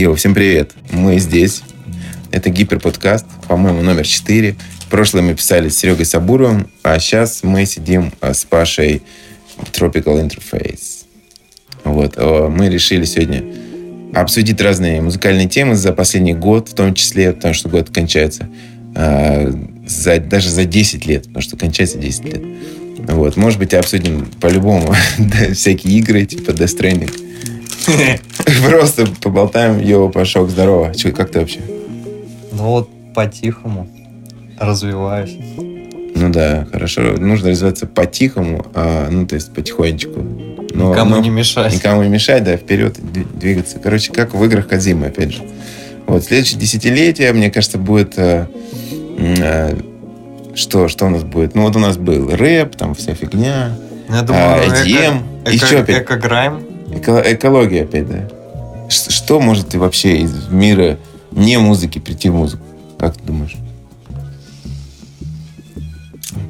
[0.00, 0.70] Йоу, всем привет.
[0.92, 1.60] Мы здесь.
[2.32, 4.56] Это гиперподкаст, по-моему, номер 4.
[4.86, 9.02] В прошлом мы писали с Серегой Сабуровым, а сейчас мы сидим а, с Пашей
[9.74, 11.04] Tropical Interface.
[11.84, 12.14] Вот.
[12.16, 13.44] А, мы решили сегодня
[14.14, 18.48] обсудить разные музыкальные темы за последний год, в том числе, потому что год кончается
[18.96, 19.52] а,
[19.86, 22.42] за, даже за 10 лет, потому что кончается 10 лет.
[23.06, 23.36] Вот.
[23.36, 24.94] Может быть, обсудим по-любому
[25.52, 27.29] всякие игры, типа Death Stranding.
[28.68, 29.80] Просто поболтаем.
[29.80, 30.94] Йоу, Пашок, здорово.
[30.94, 31.60] Че, как ты вообще?
[32.52, 33.88] Ну вот по-тихому
[34.58, 35.36] развиваюсь.
[36.14, 37.00] Ну да, хорошо.
[37.18, 40.20] Нужно развиваться по-тихому, а, ну то есть потихонечку.
[40.74, 41.72] Но, никому но, не мешать.
[41.72, 42.98] Никому не мешать, да, вперед
[43.38, 43.78] двигаться.
[43.78, 45.42] Короче, как в играх Кадзимы, опять же.
[46.06, 48.18] Вот, следующее десятилетие, мне кажется, будет...
[48.18, 48.48] А,
[49.18, 49.78] а,
[50.54, 51.54] что, что у нас будет?
[51.54, 53.76] Ну вот у нас был рэп, там вся фигня.
[54.08, 55.22] Ну, я думаю, а, EDM.
[55.44, 56.02] Эко, еще эко, опять.
[56.02, 56.69] Экограйм.
[56.92, 58.28] Эко, экология опять, да.
[58.88, 60.98] Что может вообще из мира
[61.30, 62.64] не музыки прийти в музыку?
[62.98, 63.56] Как ты думаешь?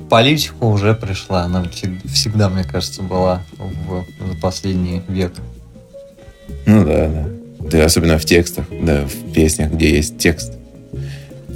[0.08, 1.42] Политика уже пришла.
[1.42, 1.64] Она
[2.06, 5.32] всегда, мне кажется, была в, за последний век.
[6.66, 7.28] Ну да, да.
[7.60, 10.54] Да, особенно в текстах, да, в песнях, где есть текст.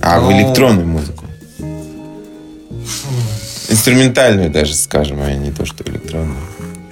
[0.03, 0.27] А Но...
[0.27, 1.25] в ну, электронную музыку?
[3.71, 6.39] Инструментальную даже, скажем, а не то, что электронную.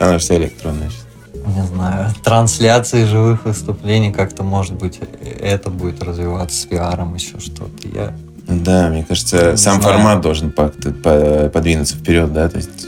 [0.01, 1.02] Она вся электронная сейчас
[1.47, 5.01] не знаю, трансляции живых выступлений как-то, может быть,
[5.41, 7.89] это будет развиваться с VR, еще что-то.
[7.89, 8.15] Я
[8.48, 9.97] да, мне кажется, сам знаю.
[9.97, 12.87] формат должен подвинуться вперед, да, то есть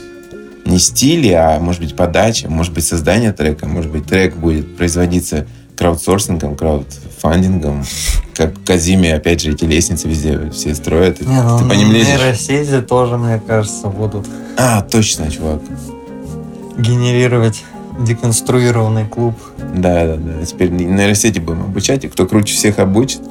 [0.65, 5.45] не стили, а может быть подача, может быть создание трека, может быть трек будет производиться
[5.77, 7.85] краудсорсингом, краудфандингом,
[8.33, 11.21] как в Казиме, опять же, эти лестницы везде все строят.
[11.21, 12.19] Не, ну, ты по ним лезешь.
[12.19, 14.27] Нейросети тоже, мне кажется, будут...
[14.57, 15.61] А, точно, чувак.
[16.77, 17.63] Генерировать
[17.99, 19.35] деконструированный клуб.
[19.75, 20.45] Да, да, да.
[20.45, 23.21] Теперь нейросети будем обучать, и кто круче всех обучит,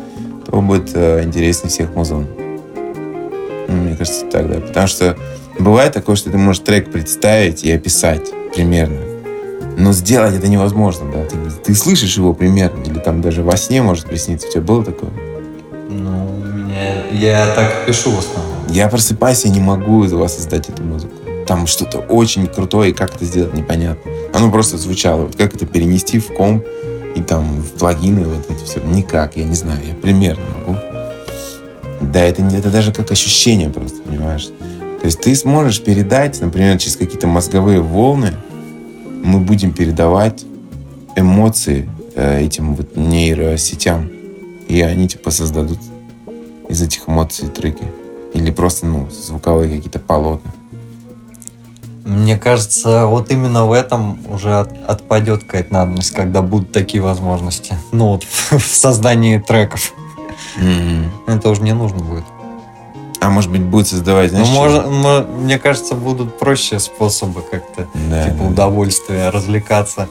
[0.46, 2.26] то будет э, интереснее всех музон.
[3.68, 4.60] Ну, мне кажется, так, да.
[4.60, 5.16] Потому что
[5.58, 9.00] бывает такое, что ты можешь трек представить и описать примерно.
[9.76, 11.24] Но сделать это невозможно, да.
[11.24, 14.48] Ты, ты слышишь его примерно, или там даже во сне может присниться.
[14.48, 15.10] У тебя было такое?
[15.90, 16.28] Ну,
[17.12, 18.54] я, я так пишу в основном.
[18.68, 22.94] Я просыпаюсь, я не могу из вас создать эту музыку там что-то очень крутое, и
[22.94, 24.10] как это сделать, непонятно.
[24.32, 25.22] Оно просто звучало.
[25.26, 26.64] Вот как это перенести в комп
[27.14, 28.80] и там в плагины, вот это все.
[28.80, 30.78] Никак, я не знаю, я примерно могу.
[32.00, 34.46] Да, это, это даже как ощущение просто, понимаешь?
[35.00, 38.32] То есть ты сможешь передать, например, через какие-то мозговые волны,
[39.22, 40.44] мы будем передавать
[41.16, 44.10] эмоции э, этим вот нейросетям,
[44.68, 45.78] и они типа создадут
[46.68, 47.84] из этих эмоций треки.
[48.32, 50.52] Или просто, ну, звуковые какие-то полотна.
[52.04, 57.78] Мне кажется, вот именно в этом уже от, отпадет какая-то надобность, когда будут такие возможности.
[57.92, 59.94] Ну вот в, создании треков.
[60.58, 61.08] Mm-hmm.
[61.28, 62.24] Это уже не нужно будет.
[63.20, 68.24] А может быть, будет создавать, знаешь, ну, может, Мне кажется, будут проще способы как-то, да,
[68.24, 68.44] типа да.
[68.50, 70.08] удовольствия, развлекаться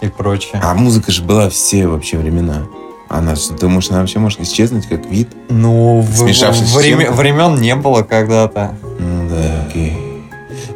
[0.00, 0.60] и прочее.
[0.62, 2.66] А музыка же была все вообще времена.
[3.08, 5.28] Она, думаешь, она вообще может исчезнуть как вид?
[5.48, 8.76] Ну, в, время, времен не было когда-то.
[9.00, 10.05] Ну да, окей.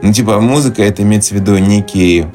[0.02, 2.32] Ну, типа, музыка, это имеется в виду некие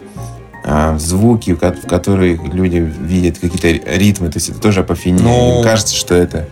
[0.64, 4.30] а, звуки, в которые люди видят какие-то ритмы.
[4.30, 5.24] То есть это тоже апофения.
[5.24, 5.58] Ну...
[5.58, 6.48] Им кажется, что это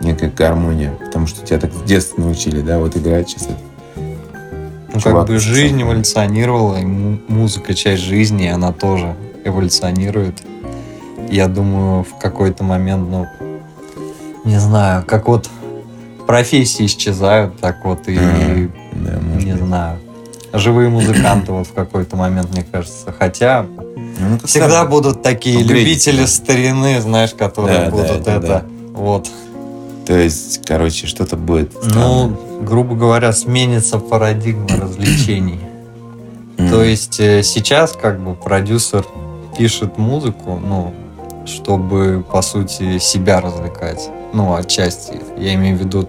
[0.00, 0.92] некая гармония.
[1.04, 3.58] Потому что тебя так в детстве научили, да, вот играть сейчас это.
[3.96, 10.42] Ну, Чувак, как бы жизнь эволюционировала, и музыка часть жизни, и она тоже эволюционирует.
[11.28, 13.26] Я думаю, в какой-то момент, ну,
[14.44, 15.50] не знаю, как вот
[16.28, 19.62] профессии исчезают, так вот и, а, да, не быть.
[19.62, 19.98] знаю,
[20.54, 23.12] живые музыканты вот в какой-то момент, мне кажется.
[23.16, 23.66] Хотя
[23.96, 24.90] ну, всегда сам...
[24.90, 28.64] будут такие Угреть, любители старины, знаешь, которые да, будут да, это, да.
[28.92, 29.28] вот.
[30.06, 31.72] То есть, короче, что-то будет.
[31.94, 35.60] Ну, грубо говоря, сменится парадигма развлечений.
[36.56, 39.04] То есть э, сейчас как бы продюсер
[39.56, 40.94] пишет музыку, ну,
[41.46, 44.08] чтобы, по сути, себя развлекать.
[44.32, 45.20] Ну, отчасти.
[45.36, 46.08] Я имею в виду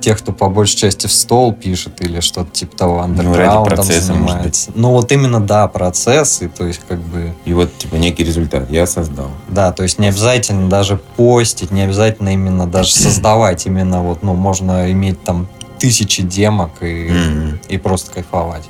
[0.00, 4.72] тех, кто по большей части в стол пишет или что-то типа того, андерграундом ну, занимается.
[4.74, 7.34] Ну вот именно, да, процессы, то есть как бы...
[7.44, 9.28] И вот типа некий результат я создал.
[9.48, 14.34] Да, то есть не обязательно даже постить, не обязательно именно даже создавать, именно вот, ну,
[14.34, 15.48] можно иметь там
[15.78, 17.58] тысячи демок и, mm-hmm.
[17.68, 18.68] и просто кайфовать.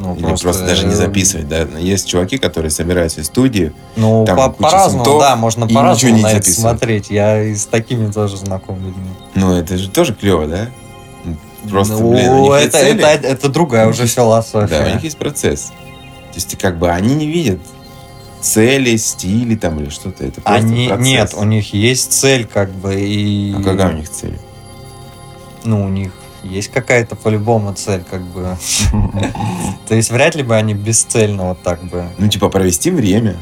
[0.00, 1.66] Ну, Или просто, просто даже не записывать, да.
[1.78, 3.72] Есть чуваки, которые собираются в студии.
[3.96, 7.10] Ну, по- по-разному, да, можно по-разному на это смотреть.
[7.10, 9.10] Я и с такими тоже знаком людьми.
[9.34, 10.68] Ну, это же тоже клево, да?
[11.68, 14.78] Просто, ну, блин, у них это, это, это другая уже философия.
[14.78, 15.64] Да, у них есть процесс.
[15.64, 17.60] То есть, как бы, они не видят
[18.40, 20.24] цели, стили там или что-то.
[20.24, 21.06] Это просто Они, процесс.
[21.06, 23.52] нет, у них есть цель, как бы, и...
[23.54, 24.38] А какая у них цель?
[25.64, 26.12] Ну, у них
[26.42, 28.56] есть какая-то по-любому цель, как бы.
[29.88, 32.04] То есть вряд ли бы они бесцельно вот так бы.
[32.18, 33.36] Ну, типа, провести время.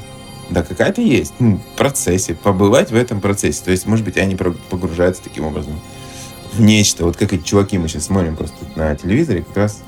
[0.51, 1.35] Да, какая-то есть.
[1.39, 2.35] Ну, в процессе.
[2.35, 3.63] Побывать в этом процессе.
[3.65, 5.79] То есть, может быть, они погружаются таким образом
[6.55, 7.05] в нечто.
[7.05, 9.83] Вот как эти чуваки, мы сейчас смотрим просто на телевизоре, как раз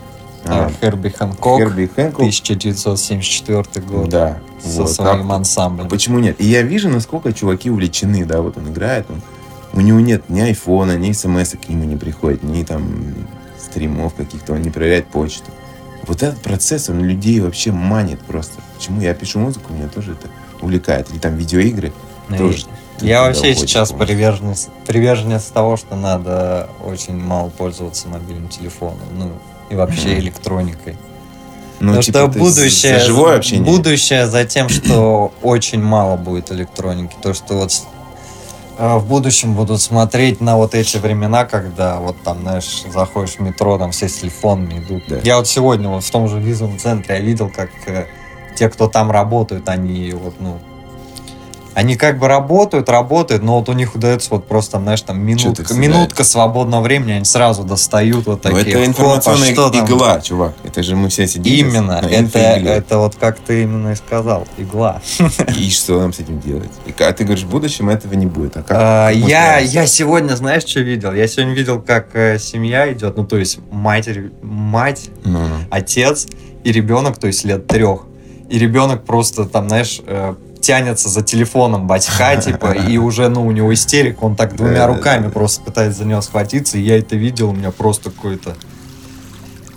[0.44, 2.20] а, Херби Хэнкок, Херби Хэнкок.
[2.20, 4.38] 1974 год, Да.
[4.62, 4.90] со вот.
[4.90, 5.88] своим А ансамблем.
[5.88, 6.36] Почему нет?
[6.40, 9.22] И я вижу, насколько чуваки увлечены, да, вот он играет, он,
[9.72, 13.14] у него нет ни айфона, ни смс к нему не приходит, ни там
[13.58, 15.50] стримов каких-то, он не проверяет почту.
[16.06, 18.60] Вот этот процесс, он людей вообще манит просто.
[18.76, 20.28] Почему я пишу музыку, меня тоже это
[20.60, 21.10] увлекает.
[21.10, 21.92] Или там видеоигры
[22.28, 22.66] Ну, тоже.
[23.00, 29.30] Я вообще уходишь сейчас приверженец, приверженец того, что надо очень мало пользоваться мобильным телефоном, ну
[29.70, 30.18] и вообще Мгм.
[30.20, 30.96] электроникой.
[31.80, 33.64] Ну, Потому типа, что будущее, живое общение.
[33.64, 37.14] будущее за тем, что очень мало будет электроники.
[37.22, 37.72] То, что вот
[38.80, 43.76] в будущем будут смотреть на вот эти времена, когда вот там, знаешь, заходишь в метро,
[43.78, 45.02] там все с телефонами идут.
[45.06, 45.18] Да.
[45.22, 48.06] Я вот сегодня вот в том же визовом центре я видел, как э,
[48.56, 50.58] те, кто там работают, они вот, ну,
[51.80, 55.18] они как бы работают, работают, но вот у них удается вот просто, там, знаешь, там
[55.18, 58.72] минутка, минутка свободного времени, они сразу достают вот Ну, такие.
[58.72, 60.54] это «Хоп, а информационная там?» игла, чувак.
[60.62, 61.68] Это же мы все сидим.
[61.68, 65.00] Именно, это, это вот как ты именно и сказал, игла.
[65.56, 66.70] И что нам с этим делать?
[66.84, 68.58] И а ты говоришь, в будущем этого не будет.
[68.58, 68.76] А как?
[68.78, 71.14] А, как я, я сегодня, знаешь, что видел?
[71.14, 75.54] Я сегодня видел, как э, семья идет, ну, то есть матерь, мать, Ну, ну.
[75.70, 76.26] отец
[76.62, 78.02] и ребенок, то есть лет трех.
[78.50, 83.50] И ребенок просто там, знаешь, э, тянется за телефоном батька, типа, и уже, ну, у
[83.52, 87.50] него истерик, он так двумя руками просто пытается за него схватиться, и я это видел,
[87.50, 88.54] у меня просто какое-то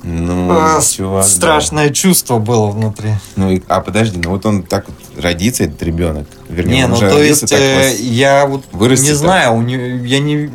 [0.03, 1.29] Ну, а, чувак, да.
[1.29, 3.11] страшное чувство было внутри.
[3.37, 6.27] Ну, и- а подожди, ну вот он так вот родится, этот ребенок.
[6.49, 9.17] Вернее, Не, ну то родился, есть э, вас- я вот вырастет не так.
[9.19, 10.49] знаю, у нее, я не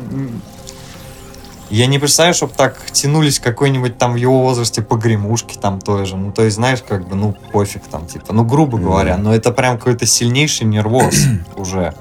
[1.69, 6.15] я не представляю, чтобы так тянулись какой-нибудь там в его возрасте погремушки там той же.
[6.15, 9.33] Ну, то есть, знаешь, как бы, ну, пофиг там, типа, ну, грубо Ну говоря, но
[9.33, 11.15] это прям какой-то сильнейший нервоз
[11.55, 11.93] уже.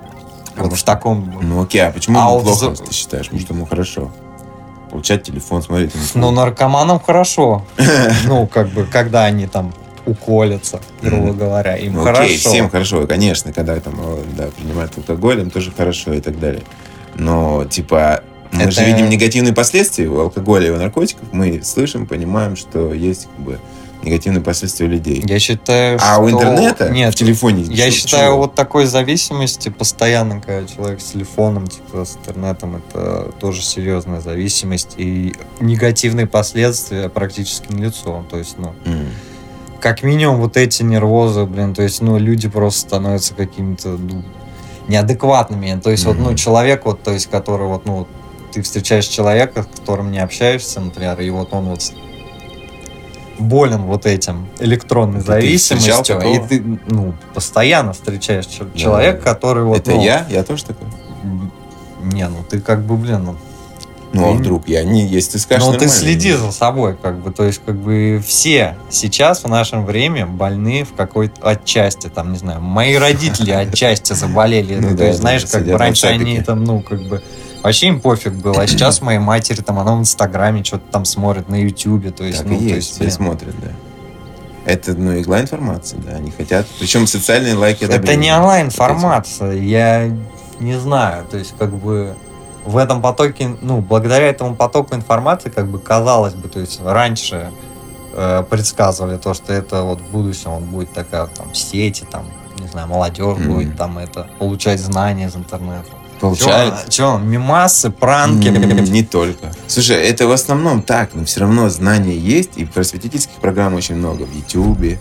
[0.57, 1.39] Вот в таком...
[1.43, 3.31] Ну окей, а почему А ему плохо, за- ты считаешь?
[3.31, 4.11] Может, ему хорошо?
[4.91, 7.65] Получать телефон, смотреть Ну, наркоманам хорошо.
[8.27, 9.73] Ну, как бы, когда они там
[10.07, 12.23] уколятся, грубо говоря, им Ну, хорошо.
[12.23, 13.95] окей, всем хорошо, конечно, когда там,
[14.37, 16.63] да, принимают алкоголь, им тоже хорошо и так далее.
[17.15, 18.23] Но, типа,
[18.53, 21.29] мы Это- же видим негативные последствия у алкоголя и у наркотиков.
[21.33, 23.59] Мы слышим, понимаем, что есть как бы
[24.03, 25.23] негативные последствия у людей.
[25.27, 26.23] Я считаю, А что...
[26.23, 28.39] у интернета Нет, в телефоне Я чё- считаю, чего?
[28.39, 34.95] вот такой зависимости постоянно, когда человек с телефоном, типа с интернетом, это тоже серьезная зависимость.
[34.99, 38.25] И негативные последствия практически налицо.
[38.31, 39.07] То есть, ну, М.
[39.81, 44.23] как минимум вот эти нервозы, блин, то есть, ну, люди просто становятся какими-то, ну,
[44.87, 45.79] неадекватными.
[45.83, 48.09] То есть, вот, ну, человек, вот, то есть, который, вот, ну, вот,
[48.53, 51.81] ты встречаешь человека, с которым не общаешься, например, и вот он вот
[53.39, 58.67] болен вот этим электронной зависимостью, и ты, ну, постоянно встречаешь Да.
[58.79, 60.27] человека, который вот, Это ну, я?
[60.29, 60.89] Я тоже такой?
[62.03, 63.37] Не, ну ты как бы, блин, ну,
[64.11, 64.67] Ну, а Ты- вдруг?
[64.69, 67.77] Я не, если ты скажешь ну ты следи за собой, как бы, то есть, как
[67.77, 73.51] бы все сейчас в нашем время больны в какой-то отчасти, там, не знаю, мои родители
[73.69, 77.23] отчасти заболели, Ну то есть, знаешь, как бы раньше они там, ну, как бы,
[77.63, 81.49] вообще им пофиг было, а сейчас моей матери, там, она в Инстаграме что-то там смотрит,
[81.49, 83.69] на Ютубе, то есть, Так ну, и то есть, есть, все блин, смотрят, да.
[84.65, 86.67] Это, ну, игла информации, да, они хотят.
[86.79, 88.23] Причем социальные лайки Это одобрения.
[88.23, 90.11] не онлайн-формация, я
[90.61, 92.15] не знаю, то есть как бы
[92.67, 97.51] в этом потоке, ну, благодаря этому потоку информации, как бы казалось бы, то есть раньше
[98.13, 102.27] э, предсказывали то, что это вот в будущем вот будет такая там сети, там,
[102.59, 103.55] не знаю, молодежь Мгм.
[103.55, 105.89] будет там это, получать знания из интернета.
[106.21, 106.89] Получают.
[106.89, 109.53] Че, мимасы, пранки, М, Не только.
[109.67, 114.23] Слушай, это в основном так, но все равно знания есть, и просветительских программ очень много
[114.25, 115.01] в Ютубе.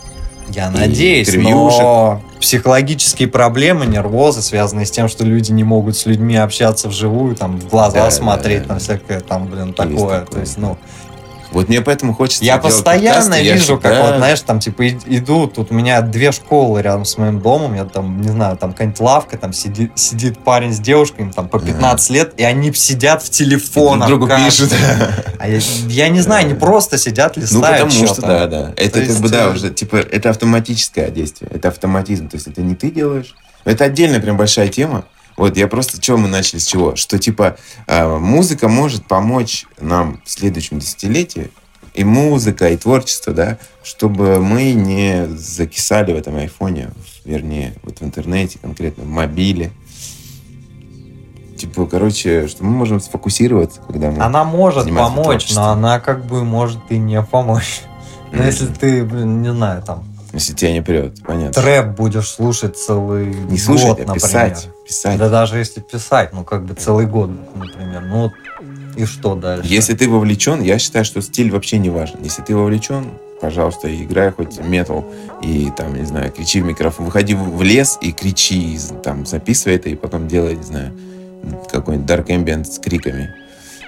[0.49, 1.79] Я надеюсь, интервьюшек.
[1.81, 7.35] но психологические проблемы, нервозы, связанные с тем, что люди не могут с людьми общаться вживую,
[7.35, 8.83] там, в глаза Да, смотреть, да, там, да.
[8.83, 9.97] всякое, там, блин, такое.
[10.21, 10.77] такое, То есть, ну,
[11.51, 14.81] Вот мне поэтому хочется я постоянно подкасты, я вижу, как всегда- вот, знаешь, там, типа,
[14.83, 18.57] и- иду, тут у меня две школы рядом с моим домом, я там, не знаю,
[18.57, 22.43] там какая-нибудь лавка, там сидит, сидит парень с девушкой, им там по 15 лет, и
[22.43, 24.07] они сидят в телефонах.
[24.07, 24.73] друг другу пишут.
[25.39, 28.73] А я, я не знаю, они просто сидят, Ну, листают потому что, да, да.
[28.75, 31.49] Это То как бы, да, э, уже, типа, это автоматическое действие.
[31.53, 32.27] Это автоматизм.
[32.29, 33.35] То есть это не ты делаешь.
[33.65, 35.05] Это отдельная прям большая тема.
[35.37, 36.95] Вот я просто, что мы начали с чего?
[36.95, 41.51] Что, типа, э, музыка может помочь нам в следующем десятилетии
[41.93, 46.89] и музыка, и творчество, да, чтобы мы не закисали в этом айфоне,
[47.23, 49.71] вернее, вот в интернете, конкретно в мобиле.
[51.55, 54.21] Типа, короче, что мы можем сфокусироваться, когда мы...
[54.21, 57.81] Она может помочь, но она как бы может и не помочь.
[58.31, 60.03] Но если ты, блин, не знаю, там...
[60.33, 61.61] Если тебя не прет, понятно.
[61.61, 64.57] Трэп будешь слушать целый не год, слушать, а например.
[64.87, 65.17] Писать.
[65.17, 68.01] Да даже если писать, ну как бы целый год, например.
[68.01, 68.31] Ну
[68.95, 69.67] и что дальше?
[69.67, 72.19] Если ты вовлечен, я считаю, что стиль вообще не важен.
[72.23, 73.05] Если ты вовлечен,
[73.39, 75.05] пожалуйста, играй хоть метал
[75.43, 77.05] и там, не знаю, кричи в микрофон.
[77.05, 80.93] Выходи в лес и кричи, там, записывай это и потом делай, не знаю,
[81.71, 83.33] какой-нибудь dark ambient с криками.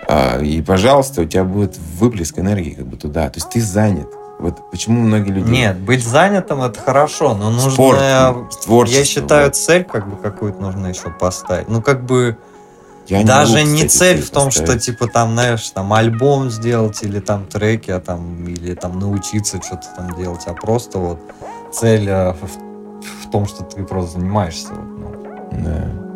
[0.08, 3.30] А, и, пожалуйста, у тебя будет выплеск энергии как бы туда.
[3.30, 4.08] То есть ты занят.
[4.40, 5.50] Вот почему многие люди...
[5.50, 7.72] Нет, быть занятым это хорошо, но нужно...
[8.50, 9.56] Спорт, Я считаю, вот.
[9.56, 11.68] цель как бы какую-то нужно еще поставить.
[11.68, 12.38] Ну, как бы
[13.10, 14.70] я Даже не, могу, не цель в том, поставить.
[14.70, 19.62] что типа там, знаешь, там альбом сделать или там треки, а там или там научиться
[19.62, 21.20] что-то там делать, а просто вот
[21.74, 24.74] цель э, в, в том, что ты просто занимаешься.
[24.74, 25.64] Вот, ну.
[25.64, 26.10] Да.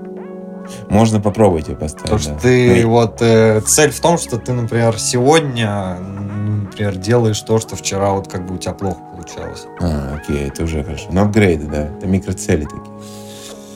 [0.89, 2.03] Можно попробовать ее поставить.
[2.03, 5.97] Потому что ты ну, вот э, цель в том, что ты, например, сегодня,
[6.43, 9.65] например, делаешь то, что вчера вот как бы у тебя плохо получалось.
[9.81, 11.07] А, окей, это уже хорошо.
[11.11, 12.93] Но апгрейды, да, это микроцели такие.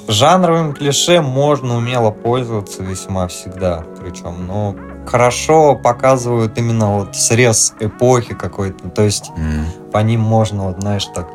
[0.07, 3.83] Жанровым клише можно умело пользоваться весьма всегда.
[4.01, 8.89] Причем, но хорошо показывают именно вот срез эпохи какой-то.
[8.89, 9.91] То есть mm.
[9.91, 11.27] по ним можно, вот, знаешь, так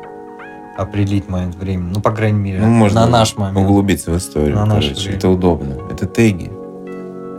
[0.75, 1.91] определить момент времени.
[1.93, 3.57] Ну, по крайней мере, ну, можно на наш момент.
[3.57, 4.55] Углубиться в историю.
[4.55, 5.77] На наш Это удобно.
[5.91, 6.51] Это теги.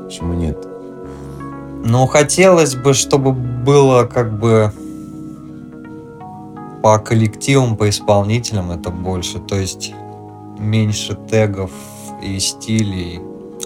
[0.04, 0.73] Почему нет?
[1.86, 4.72] Ну, хотелось бы, чтобы было как бы
[6.82, 9.38] по коллективам, по исполнителям это больше.
[9.38, 9.92] То есть
[10.58, 11.70] меньше тегов
[12.22, 13.20] и стилей.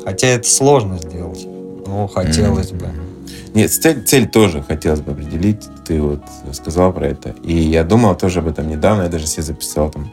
[0.05, 1.47] Хотя это сложно сделать,
[1.87, 2.81] но хотелось mm-hmm.
[2.81, 3.55] бы.
[3.55, 5.69] Нет, цель, цель тоже хотелось бы определить.
[5.87, 6.23] Ты вот
[6.53, 7.31] сказал про это.
[7.45, 9.03] И я думал тоже об этом недавно.
[9.03, 10.11] Я даже себе записал там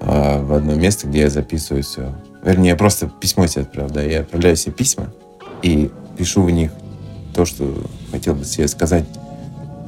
[0.00, 2.14] э, в одно место, где я записываю все.
[2.42, 3.90] Вернее, я просто письмо себе отправил.
[3.90, 5.12] Да, я отправляю себе письма
[5.62, 6.70] и пишу в них
[7.34, 9.04] то, что хотел бы себе сказать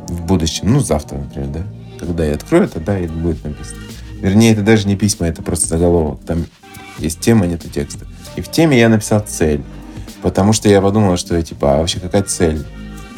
[0.09, 0.73] в будущем.
[0.73, 1.63] Ну, завтра, например, да.
[1.99, 3.81] Когда я открою, тогда это будет написано.
[4.21, 6.21] Вернее, это даже не письма, это просто заголовок.
[6.27, 6.47] Там
[6.99, 8.07] есть тема, нету текста.
[8.37, 9.63] И в теме я написал цель.
[10.23, 12.65] Потому что я подумал, что типа, а вообще какая цель?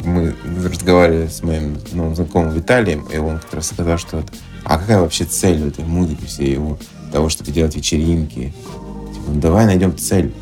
[0.03, 0.33] Мы
[0.63, 4.23] разговаривали с моим новым знакомым Виталием, и он как раз сказал, что
[4.63, 6.77] а какая вообще цель в этой музыке всей его,
[7.11, 8.53] того, чтобы делать вечеринки?
[9.13, 10.33] Типа, ну, давай найдем цель.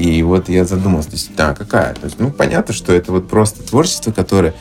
[0.00, 1.92] И вот я задумался, то есть, да, какая?
[1.92, 4.54] То есть, ну, понятно, что это вот просто творчество, которое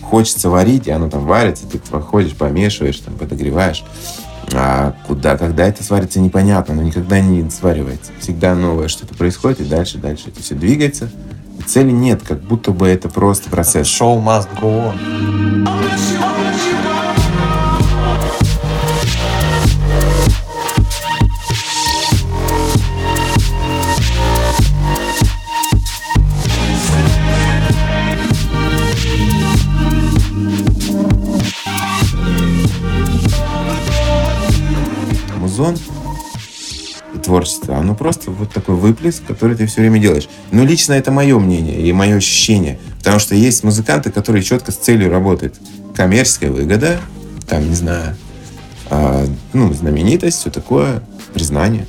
[0.00, 3.84] хочется варить, и оно там варится, ты проходишь, помешиваешь, там, подогреваешь.
[4.54, 8.12] А куда, когда это сварится, непонятно, но никогда не сваривается.
[8.20, 11.10] Всегда новое что-то происходит, и дальше, дальше это все двигается.
[11.58, 13.88] И цели нет, как будто бы это просто процесс.
[13.88, 15.68] Шоу must go on.
[35.66, 35.78] Зон
[37.22, 40.28] творчества, оно просто вот такой выплеск, который ты все время делаешь.
[40.52, 42.78] Но лично это мое мнение и мое ощущение.
[42.98, 45.54] Потому что есть музыканты, которые четко с целью работают.
[45.94, 47.00] Коммерческая выгода,
[47.48, 48.16] там, не знаю,
[48.90, 51.86] а, ну, знаменитость, все такое, признание.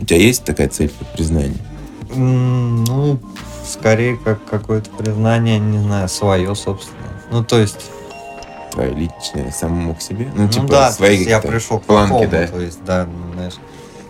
[0.00, 1.58] У тебя есть такая цель, как признание?
[2.14, 3.18] Ну,
[3.66, 7.10] скорее как какое-то признание, не знаю, свое собственное.
[7.32, 7.90] Ну, то есть
[8.70, 10.30] твое личное самому к себе?
[10.34, 12.46] Ну, ну типа, да, свои я пришел к планки, такому, да?
[12.46, 13.54] То есть, да, знаешь,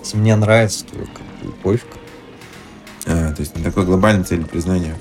[0.02, 1.86] если мне нравится, то как бы пофиг.
[3.06, 4.96] А, то есть на такой глобальной цели признания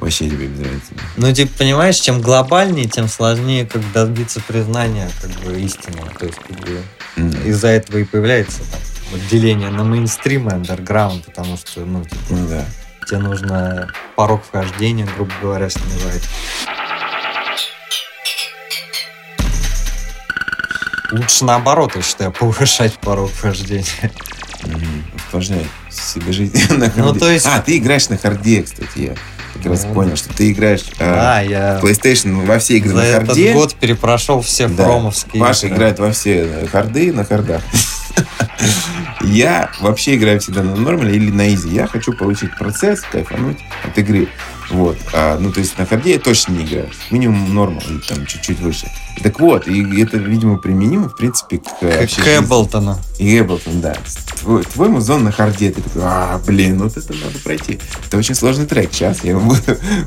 [0.00, 0.94] вообще тебе без разницы.
[1.16, 6.10] Ну, типа, понимаешь, чем глобальнее, тем сложнее как добиться признания как бы истинного.
[6.18, 6.82] То есть, как бы,
[7.16, 7.48] mm.
[7.48, 8.80] из-за этого и появляется там,
[9.12, 12.64] вот, деление на мейнстрим и андерграунд, потому что, ну, типа, да.
[13.06, 16.28] тебе нужно порог вхождения, грубо говоря, снижать.
[21.12, 23.84] Лучше наоборот, я считаю, повышать порог вхождения.
[25.28, 27.02] Усложнять себе жизнь на харде.
[27.02, 27.46] Ну, то есть...
[27.46, 29.14] А, ты играешь на харде, кстати, я
[29.54, 33.02] как раз ну, понял, что ты играешь да, э, я PlayStation во все игры на
[33.02, 33.48] харде.
[33.48, 34.84] этот год перепрошел все да.
[34.84, 35.76] фромовские Паша игры.
[35.76, 37.62] играет во все харды на хардах.
[39.22, 41.68] Я вообще играю всегда на нормале или на easy.
[41.70, 44.28] Я хочу получить процесс, кайфануть от игры.
[44.70, 44.96] Вот.
[45.12, 46.88] А, ну, то есть на харде я точно не играю.
[47.10, 48.90] Минимум норма, или там чуть-чуть выше.
[49.22, 51.80] Так вот, и это, видимо, применимо, в принципе, к...
[51.80, 52.98] К Эблтону.
[53.18, 53.96] И Эблтон, да.
[54.40, 57.80] Твой, твой музон на харде, ты такой, а, блин, вот это надо пройти.
[58.06, 59.60] Это очень сложный трек, сейчас я его буду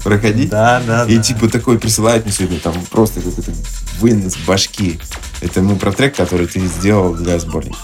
[0.04, 0.50] проходить.
[0.50, 1.22] Да, да, И да.
[1.22, 3.52] типа такой присылает мне сегодня там просто какой-то
[4.00, 5.00] вынос башки.
[5.42, 7.78] Это мы про трек, который ты сделал для сборника.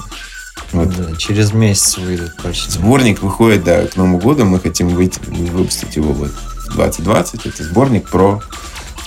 [0.72, 0.96] Вот.
[0.96, 2.72] Да, через месяц выйдет почти.
[2.72, 4.46] Сборник выходит, да, к Новому году.
[4.46, 6.32] Мы хотим выйти, выпустить его вот
[6.70, 7.46] 2020.
[7.46, 8.42] Это сборник про...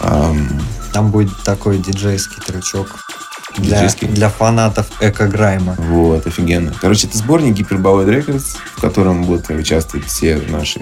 [0.00, 0.48] ам,
[0.92, 3.04] Там будет такой диджейский трючок
[3.58, 4.08] для, Диджейский?
[4.08, 5.74] для фанатов Эко-Грайма.
[5.78, 6.72] вот, офигенно.
[6.80, 10.80] Короче, это сборник Hyperballad Records, в котором будут участвовать все наши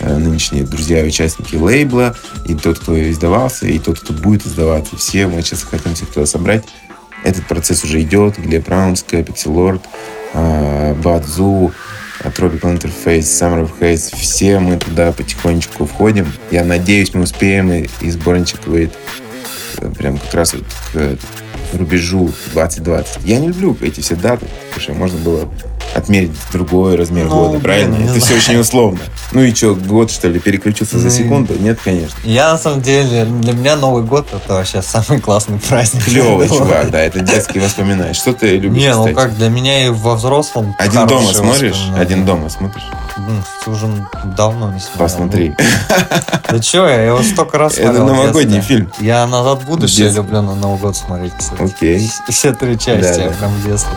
[0.00, 4.96] э, нынешние друзья и участники лейбла, и тот, кто издавался, и тот, кто будет издаваться.
[4.96, 6.64] Все мы сейчас хотим всех туда собрать.
[7.22, 8.38] Этот процесс уже идет.
[8.38, 9.82] Глеб Раунская, Pixelord,
[10.34, 11.72] э, Бадзу, э,
[12.28, 14.14] Tropical Interface, Summer of Haze.
[14.16, 16.30] Все мы туда потихонечку входим.
[16.50, 18.92] Я надеюсь, мы успеем, и, и сборничек выйдет
[19.78, 21.18] э, прям как раз вот к
[21.76, 23.24] рубежу 2020.
[23.24, 25.48] Я не люблю эти все даты, потому что можно было
[25.94, 27.94] отмерить другой размер Ну, года, блин, правильно?
[27.96, 28.20] не Это знаю.
[28.22, 29.00] все очень условно.
[29.32, 31.54] Ну и что, год, что ли, переключился за Ну, секунду?
[31.58, 32.16] Нет, конечно.
[32.24, 36.04] Я, на самом деле, для меня Новый год это вообще самый классный праздник.
[36.04, 38.14] Клевый чувак, да, это детские воспоминания.
[38.14, 41.88] Что ты любишь, Не, ну как, для меня и во взрослом Один дома смотришь?
[41.96, 42.84] Один дома смотришь?
[43.16, 43.86] Блин, ты уже
[44.36, 44.98] давно не смотрел.
[45.06, 45.56] Посмотри.
[46.48, 48.04] Да чё, я его столько раз Это смотрел.
[48.04, 48.90] в новогодний фильм.
[49.00, 51.62] Я «Назад в будущее» люблю на Новый год смотреть, кстати.
[51.62, 52.10] Окей.
[52.28, 53.90] Все три части, прям в детстве.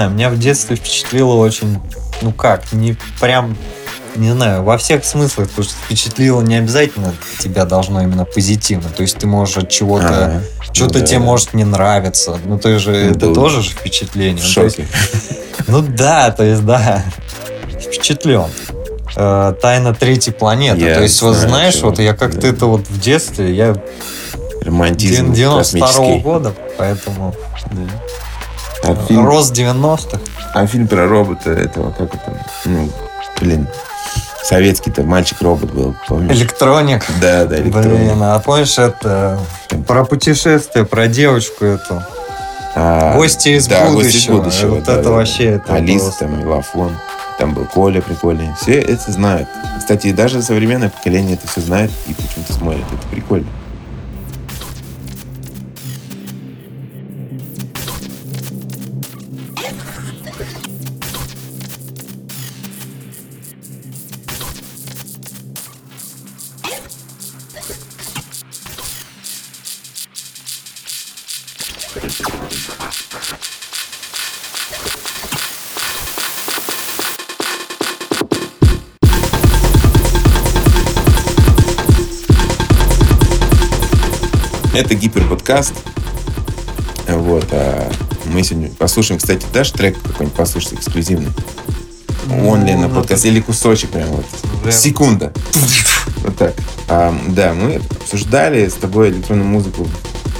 [0.00, 1.78] Знаю, меня в детстве впечатлило очень,
[2.22, 3.56] ну как, не прям,
[4.16, 8.88] не знаю, во всех смыслах, потому что впечатлило не обязательно тебя должно именно позитивно.
[8.88, 10.42] То есть ты можешь от чего-то, Ага.
[10.72, 12.38] что-то Ну да, тебе может не нравиться.
[12.46, 13.34] Ну ты же, Ну, это да.
[13.34, 14.42] тоже же впечатление.
[14.42, 14.86] В Ну, шоке.
[15.68, 17.04] ну да, то есть да,
[17.78, 18.46] впечатлен.
[19.16, 20.80] Э, Тайна третьей планеты.
[20.80, 21.90] Я то есть, вот знаешь, чего.
[21.90, 22.48] вот я как-то Да.
[22.48, 23.74] это вот в детстве, я
[24.62, 26.20] Романтизм 92 космический.
[26.20, 27.34] года, поэтому
[27.72, 27.80] Да.
[28.82, 30.18] А фильм, рост 90-х.
[30.54, 32.32] а фильм про робота этого, как это,
[32.64, 32.88] ну,
[33.40, 33.66] блин,
[34.42, 36.34] советский-то мальчик-робот был, помнишь?
[36.36, 37.04] Электроник.
[37.20, 37.96] Да, да, электронный.
[37.96, 39.38] Блин, а помнишь это
[39.86, 42.02] про путешествие, про девочку эту?
[42.74, 44.36] А, Гости из да, «Гости из будущего.
[44.38, 45.10] будущего», Вот да, это да.
[45.10, 46.24] вообще это Алиса, просто.
[46.24, 46.96] там, Мелафон,
[47.38, 48.48] там был Коля прикольный.
[48.60, 49.48] Все это знают.
[49.78, 52.84] Кстати, даже современное поколение это все знает и почему-то смотрит.
[52.92, 53.48] Это прикольно.
[84.72, 85.74] Это гиперподкаст.
[87.06, 87.92] Вот, а
[88.26, 91.30] мы сегодня послушаем, кстати, дашь трек какой-нибудь послушать эксклюзивный?
[92.44, 94.26] Он ли на ну, подкаст или кусочек прям вот?
[94.72, 95.32] Секунда.
[96.22, 96.54] Вот так.
[96.88, 99.88] А, да, мы обсуждали с тобой электронную музыку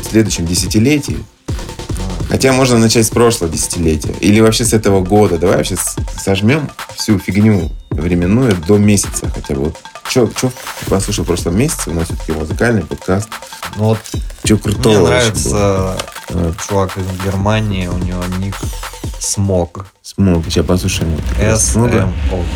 [0.03, 1.25] в следующем десятилетии.
[2.31, 4.15] Хотя можно начать с прошлого десятилетия.
[4.21, 5.37] Или вообще с этого года.
[5.37, 5.77] Давай вообще
[6.17, 9.63] сожмем всю фигню временную до месяца хотя бы.
[9.63, 9.77] Вот
[10.09, 10.51] что ты
[10.89, 11.91] послушал в прошлом месяце?
[11.91, 13.29] У нас все-таки музыкальный подкаст.
[13.77, 13.99] Ну вот
[14.45, 15.55] Что крутого мне вообще было?
[15.55, 15.99] нравится
[16.31, 18.55] А, чувак из Германии, у него ник
[19.19, 19.87] Смог.
[20.03, 20.45] Смог.
[20.45, 21.17] Сейчас послушаем.
[22.31, 22.47] вот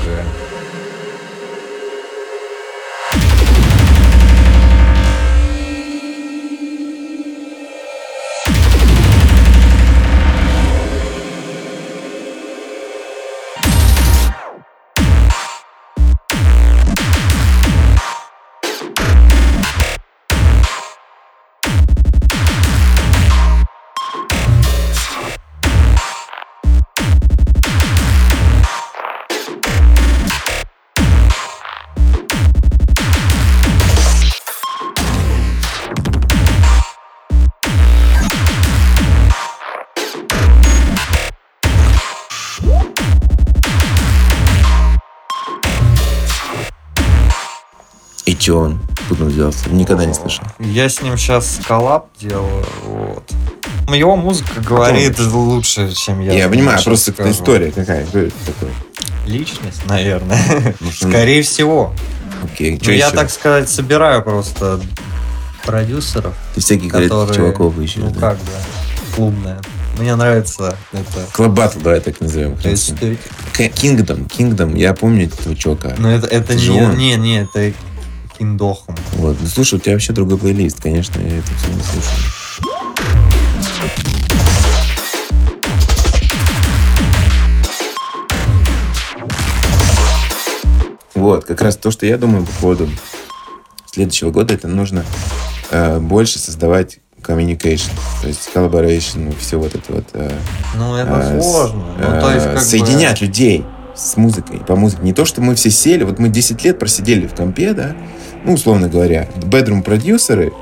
[49.54, 49.74] Взялся?
[49.74, 50.44] Никогда не слышал.
[50.58, 53.30] Я с ним сейчас коллаб делаю, вот.
[53.88, 56.32] Его музыка говорит лучше, чем я.
[56.32, 57.30] Я, понимаю, просто скажу.
[57.30, 58.06] история какая.
[58.06, 58.70] Кто это такой?
[59.26, 60.74] личность, наверное.
[60.80, 61.92] Ну, Скорее всего.
[62.42, 62.80] Окей.
[62.84, 64.80] Ну, я, так сказать, собираю просто
[65.64, 66.34] продюсеров.
[66.54, 68.00] Ты всяких которые, чуваков еще.
[68.00, 68.20] Ну, да?
[68.20, 68.50] как бы,
[69.14, 69.60] клубная.
[69.98, 71.26] Мне нравится это.
[71.32, 72.54] Клаб Батл, давай так назовем.
[72.54, 75.94] Kingdom, Kingdom, я помню этого чувака.
[75.98, 77.72] Но это, это не, не, не, это
[78.38, 78.96] Киндохом.
[79.14, 82.34] Вот, ну слушай, у тебя вообще другой плейлист, конечно, я это все не слушаю.
[91.14, 92.88] Вот, как раз то, что я думаю по поводу
[93.90, 95.04] следующего года, это нужно
[95.70, 100.04] э, больше создавать communication, то есть collaboration, все вот это вот.
[100.12, 100.30] Э,
[100.76, 101.82] ну, это э, сложно.
[101.98, 103.26] Э, ну, то есть, как соединять бы...
[103.26, 105.02] людей с музыкой, по музыке.
[105.02, 107.96] Не то, что мы все сели, вот мы 10 лет просидели в компе, да,
[108.44, 110.52] ну, условно говоря, bedroom продюсеры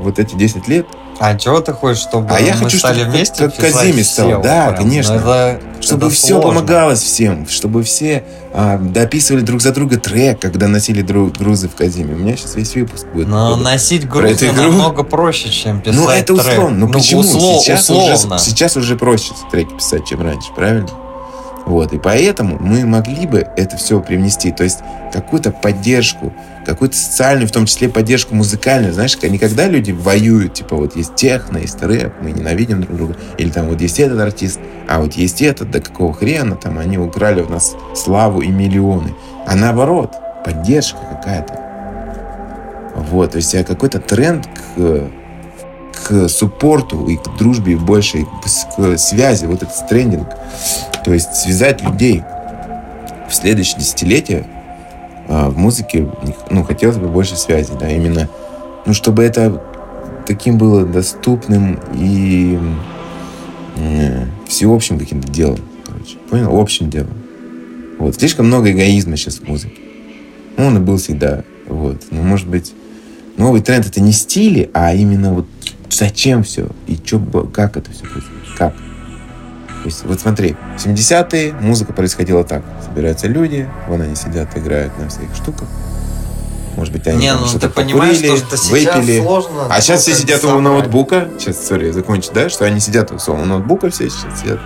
[0.00, 0.86] вот эти 10 лет
[1.22, 3.50] а чего ты хочешь, чтобы а я хочу, стали чтобы вместе?
[3.50, 4.40] Как, Казиме стал.
[4.40, 4.76] Да, прям.
[4.76, 5.16] конечно.
[5.16, 6.48] Ну, это, чтобы это все сложно.
[6.48, 8.24] помогалось всем, чтобы все
[8.54, 12.14] а, дописывали друг за друга трек, когда носили друг, грузы в Казиме.
[12.14, 13.28] У меня сейчас весь выпуск будет.
[13.28, 13.64] Но будет.
[13.64, 16.78] носить грузы намного проще, чем писать Ну, это условно.
[16.78, 17.20] Ну, ну почему?
[17.20, 18.36] Услов, сейчас, условно.
[18.36, 20.88] Уже, сейчас уже проще треки писать, чем раньше, правильно?
[21.70, 24.80] Вот, и поэтому мы могли бы это все привнести, то есть
[25.12, 26.32] какую-то поддержку,
[26.66, 28.92] какую-то социальную, в том числе поддержку музыкальную.
[28.92, 33.16] Знаешь, не когда люди воюют, типа вот есть техно, есть рэп, мы ненавидим друг друга,
[33.38, 36.98] или там вот есть этот артист, а вот есть этот, да какого хрена, там они
[36.98, 39.14] украли у нас славу и миллионы.
[39.46, 41.60] А наоборот, поддержка какая-то.
[42.96, 45.04] Вот, то есть какой-то тренд к
[46.06, 50.28] к суппорту и к дружбе больше, к связи, вот этот трендинг.
[51.04, 52.22] То есть связать людей
[53.28, 54.46] в следующее десятилетие
[55.28, 56.08] а, в музыке,
[56.50, 58.28] ну, хотелось бы больше связи, да, именно,
[58.86, 59.62] ну, чтобы это
[60.26, 62.58] таким было доступным и
[64.46, 66.16] всеобщим каким-то делом, короче.
[66.28, 66.60] Понял?
[66.60, 67.14] Общим делом.
[67.98, 68.16] Вот.
[68.16, 69.76] Слишком много эгоизма сейчас в музыке.
[70.56, 71.44] Ну, он и был всегда.
[71.66, 72.02] Вот.
[72.10, 72.72] Но, может быть,
[73.36, 75.46] новый тренд это не стили, а именно вот
[75.90, 77.20] зачем все и чё,
[77.52, 78.40] как это все происходит.
[78.56, 78.74] Как?
[78.74, 82.62] То есть, вот смотри, в 70-е музыка происходила так.
[82.84, 85.68] Собираются люди, вон они сидят, играют на всяких штуках.
[86.76, 89.20] Может быть, они не, ну, что-то покурили, что выпили.
[89.20, 91.28] Сложно а сейчас все сидят у ноутбука.
[91.38, 92.48] Сейчас, сори, закончить, да?
[92.48, 94.60] Что они сидят у ноутбука все сейчас сидят,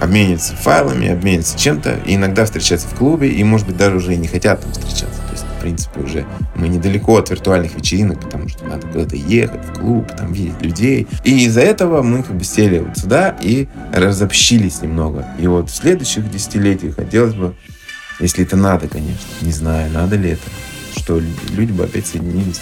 [0.00, 2.00] обмениваются файлами, обмениваются чем-то.
[2.04, 5.20] И иногда встречаются в клубе, и, может быть, даже уже и не хотят там встречаться
[5.66, 10.32] принципе, уже мы недалеко от виртуальных вечеринок, потому что надо куда-то ехать в клуб, там
[10.32, 11.08] видеть людей.
[11.24, 15.26] И из-за этого мы как бы сели вот сюда и разобщились немного.
[15.40, 17.56] И вот в следующих десятилетиях хотелось бы,
[18.20, 20.42] если это надо, конечно, не знаю, надо ли это,
[20.96, 22.60] что люди бы опять соединились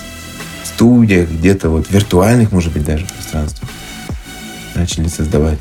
[0.63, 3.69] в студиях, где-то вот виртуальных, может быть, даже пространствах
[4.75, 5.59] начали создавать.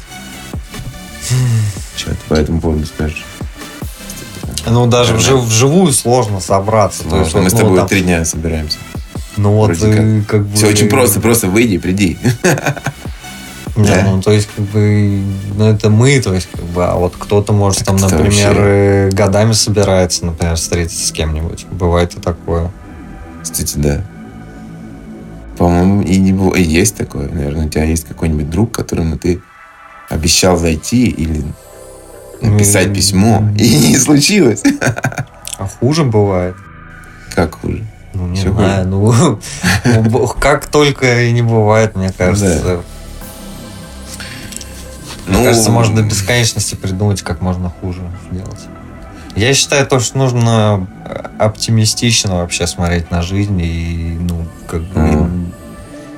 [1.98, 3.26] Что ты по этому поводу скажешь?
[4.66, 7.04] Ну, даже вжив, вживую сложно собраться.
[7.04, 7.18] Сложно.
[7.18, 7.88] То есть, Мы вот, с тобой ну, там...
[7.88, 8.78] три дня собираемся.
[9.38, 10.28] Ну вот, как.
[10.28, 10.56] как бы...
[10.56, 12.18] Все очень просто, просто выйди приди.
[13.76, 14.04] Не, да.
[14.06, 15.24] ну, то есть, как бы,
[15.56, 19.10] ну, это мы, то есть, как бы, а вот кто-то может так там, например, вообще...
[19.12, 21.66] годами собирается, например, встретиться с кем-нибудь.
[21.72, 22.72] Бывает и такое.
[23.42, 24.06] Кстати, да.
[25.58, 27.28] По-моему, и, не было, и есть такое.
[27.30, 29.42] Наверное, у тебя есть какой-нибудь друг, которому ты
[30.10, 31.44] обещал зайти или
[32.42, 34.64] написать письмо, и не случилось.
[35.58, 36.56] А хуже бывает.
[37.34, 37.84] Как хуже?
[38.14, 39.40] Ну, не Все знаю, ну,
[39.86, 42.82] ну как только и не бывает, мне кажется.
[45.26, 48.60] Мне ну, кажется, можно до бесконечности придумать, как можно хуже сделать.
[49.36, 50.86] Я считаю то, что нужно
[51.40, 55.54] оптимистично вообще смотреть на жизнь и, ну, как бы mm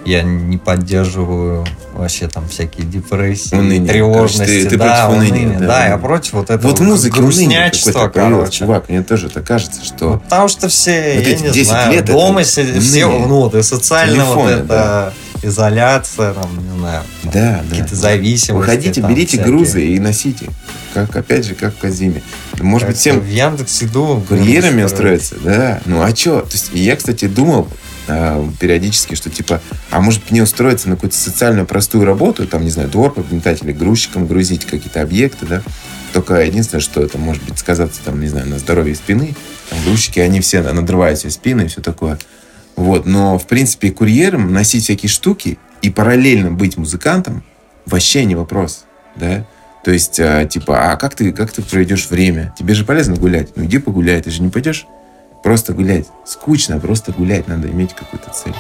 [0.05, 3.91] я не поддерживаю вообще там всякие депрессии, уныние.
[3.91, 4.63] тревожности.
[4.63, 5.67] Ты, ты да, против уныния, уныния, да.
[5.67, 8.51] да, я против вот этого вот музыки грустнячества, короче.
[8.51, 10.13] Чувак, мне тоже так кажется, что...
[10.13, 13.63] Ну, потому что все, вот я не знаю, лет дома сидят, все, ну, вот, и
[13.63, 14.63] социально Телефоны, вот это...
[14.65, 17.95] Да изоляция, там, не знаю, да, какие-то да.
[17.95, 18.51] зависимости.
[18.51, 19.45] Выходите, там, берите всякие.
[19.45, 20.49] грузы и носите.
[20.93, 22.21] Как, опять же, как в Казиме.
[22.59, 25.81] Может как быть, всем в Яндекс иду курьерами устроиться, да.
[25.85, 26.41] Ну, а что?
[26.41, 27.67] То есть, я, кстати, думал,
[28.07, 32.69] э, периодически, что типа, а может мне устроиться на какую-то социальную простую работу, там, не
[32.69, 35.61] знаю, двор подметать или грузчиком грузить какие-то объекты, да,
[36.13, 39.35] только единственное, что это может быть сказаться, там, не знаю, на здоровье спины,
[39.69, 42.17] там, грузчики, они все надрывают себе спины и все такое.
[42.75, 47.43] Вот, но, в принципе, курьером носить всякие штуки и параллельно быть музыкантом
[47.85, 48.85] вообще не вопрос,
[49.15, 49.45] да.
[49.83, 52.53] То есть, а, типа, а как ты, как ты проведешь время?
[52.57, 53.55] Тебе же полезно гулять.
[53.55, 54.87] Ну, иди погуляй, ты же не пойдешь
[55.45, 56.07] Просто гулять.
[56.25, 57.47] Скучно, просто гулять.
[57.47, 58.55] Надо иметь какую-то цель.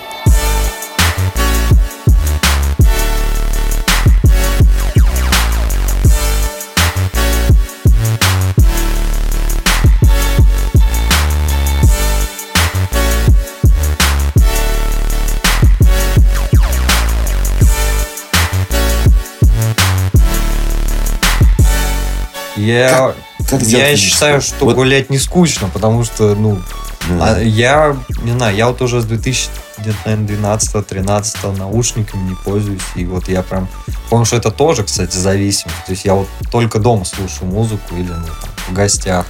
[22.65, 26.59] Я, Как, как я считаю, что Вот, гулять не скучно, потому что, ну,
[27.07, 32.35] ну, а я, не знаю, я вот уже с 2000, где-то, наверное, 12-13 наушниками не
[32.35, 33.67] пользуюсь, и вот я прям
[34.09, 35.85] помню, что это тоже, кстати, зависимость.
[35.85, 39.27] То есть я вот только дома слушаю музыку или ну, там, в гостях.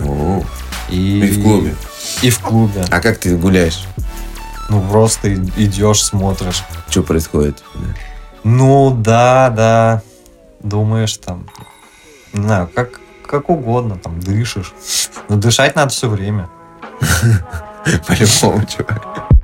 [0.89, 1.75] И, И в клубе.
[2.21, 2.85] И в клубе.
[2.89, 3.85] А как ты гуляешь?
[4.69, 6.63] Ну, просто идешь, смотришь.
[6.89, 7.63] Что происходит?
[8.43, 10.01] Ну, да, да.
[10.61, 11.49] Думаешь там,
[12.33, 12.99] не знаю, как,
[13.39, 14.73] как угодно, там, дышишь.
[15.29, 16.49] Но дышать надо все время.
[18.07, 19.34] По-любому, чувак.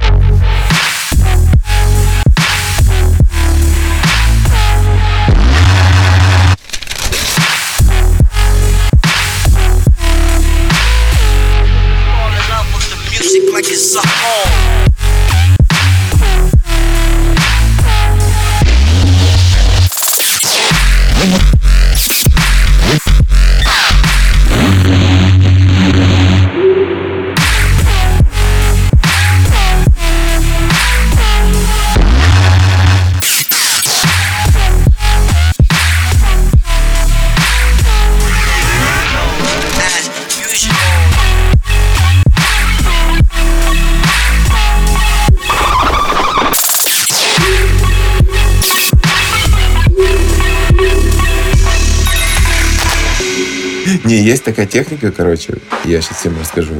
[54.51, 56.73] Такая техника, короче, я сейчас всем расскажу.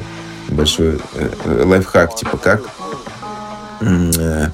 [0.49, 2.61] Большой э, э, лайфхак, типа как
[3.79, 4.49] э,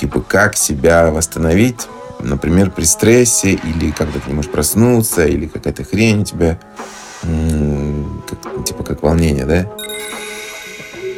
[0.00, 1.86] типа как себя восстановить,
[2.20, 6.58] например, при стрессе, или когда ты не можешь проснуться, или какая-то хрень у тебя,
[7.24, 9.70] м, как- типа как волнение, да?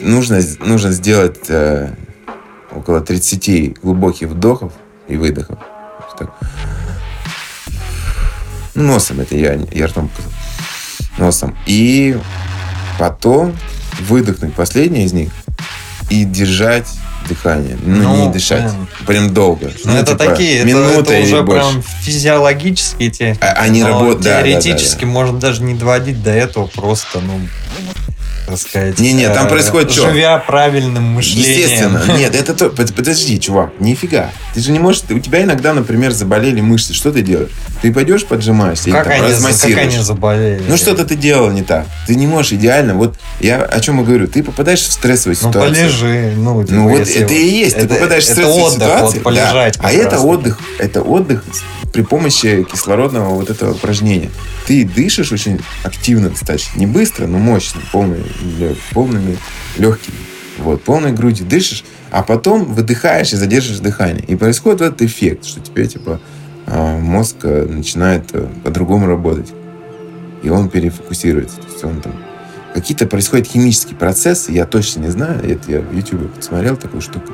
[0.03, 1.95] Нужно, нужно сделать э,
[2.75, 4.73] около 30 глубоких вдохов
[5.07, 5.59] и выдохов.
[6.19, 6.35] Так.
[8.75, 10.11] Носом это я, я ртом.
[11.19, 11.57] Носом.
[11.67, 12.17] И
[12.99, 13.57] потом
[14.01, 15.31] выдохнуть последний из них
[16.11, 16.87] и держать
[17.29, 17.77] дыхание.
[17.83, 18.63] Ну, Ну, не дышать.
[18.63, 18.87] блин.
[19.07, 19.73] Прям долго.
[19.85, 21.69] Ну, это типа, такие, это, минута это или уже больше.
[21.71, 23.37] прям физиологические те.
[23.41, 27.41] А- они работают, да, да, да, Теоретически можно даже не доводить до этого, просто, ну,
[28.47, 28.99] так сказать.
[28.99, 30.09] Не-не, там э, происходит чё?
[30.11, 31.51] Живя правильным мышлением.
[31.61, 32.03] Естественно.
[32.19, 32.71] Нет, это то...
[32.71, 34.31] под- Подожди, чувак, нифига.
[34.55, 35.03] Ты же не можешь...
[35.11, 36.95] У тебя иногда, например, заболели мышцы.
[36.95, 37.51] Что ты делаешь?
[37.83, 39.95] Ты пойдешь поджимаешься Как или там они, за- как размассируешь.
[39.95, 40.63] они заболели?
[40.69, 41.87] Ну что-то ты делал не так.
[42.07, 42.95] Ты не можешь идеально.
[42.95, 44.27] Вот я о чем и говорю.
[44.29, 45.75] Ты попадаешь в стрессовую Ну, ситуацию.
[45.75, 46.33] полежи.
[46.37, 47.77] Ну, типа, Ну вот это и есть.
[47.77, 49.13] Это, ты попадаешь в это стрессовую отдых, ситуацию.
[49.15, 49.79] вот полежать.
[49.79, 49.89] да.
[49.89, 50.25] А это раз.
[50.25, 50.59] отдых.
[50.79, 51.45] Это отдых
[51.97, 54.31] при помощи кислородного вот этого упражнения.
[54.67, 56.79] Ты дышишь очень активно достаточно.
[56.79, 57.81] Не быстро, но мощно.
[57.91, 58.23] Полный,
[58.93, 59.39] полными
[59.79, 60.19] легкими.
[60.59, 64.23] Вот, полной грудью дышишь, а потом выдыхаешь и задерживаешь дыхание.
[64.29, 66.21] И происходит этот эффект, что тебе типа
[66.67, 69.55] а, мозг э, начинает э, по-другому работать.
[70.43, 71.57] И он перефокусируется.
[71.57, 72.13] То есть он там
[72.75, 77.33] какие-то происходят химические процессы, я точно не знаю, это я в YouTube посмотрел такую штуку.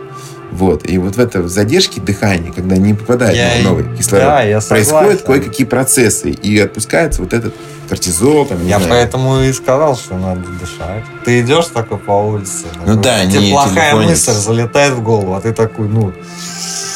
[0.52, 0.88] Вот.
[0.88, 4.60] И вот в это в задержке дыхания, когда не попадает Я новый кислород, да, я
[4.60, 7.54] происходят кое-какие процессы, и отпускается вот этот
[7.88, 8.90] кортизол, там, Я знаю.
[8.90, 11.04] поэтому и сказал, что надо дышать.
[11.24, 12.66] Ты идешь такой по улице.
[12.86, 14.28] Ну такой, да, тебе не плохая телефонец.
[14.28, 16.12] мысль залетает в голову, а ты такой, ну,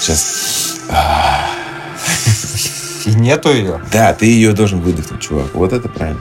[0.01, 0.77] Сейчас.
[3.07, 3.81] и нету ее.
[3.93, 5.47] Да, ты ее должен выдохнуть, чувак.
[5.55, 6.21] Вот это правильно.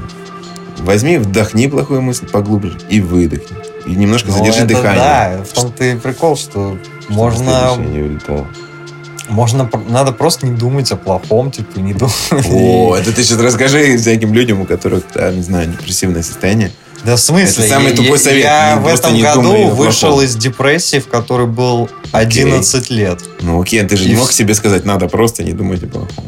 [0.79, 3.57] Возьми, вдохни плохую мысль поглубже и выдохни.
[3.85, 4.95] И немножко Ну, задержи дыхание.
[4.95, 6.77] Да, в том-то и прикол, что
[7.09, 8.19] можно, не
[9.29, 12.13] можно, надо просто не думать о плохом, типа, не думать.
[12.51, 16.71] О, это ты сейчас расскажи всяким людям, у которых, да, не знаю, депрессивное состояние.
[17.03, 17.65] Да в смысле?
[17.65, 18.43] Это самый Я- тупой совет.
[18.43, 23.19] Я Не- в этом думай году вышел из депрессии, в которой был 11 лет.
[23.41, 26.25] Ну, окей, ты же не мог себе сказать, надо просто не думать о плохом.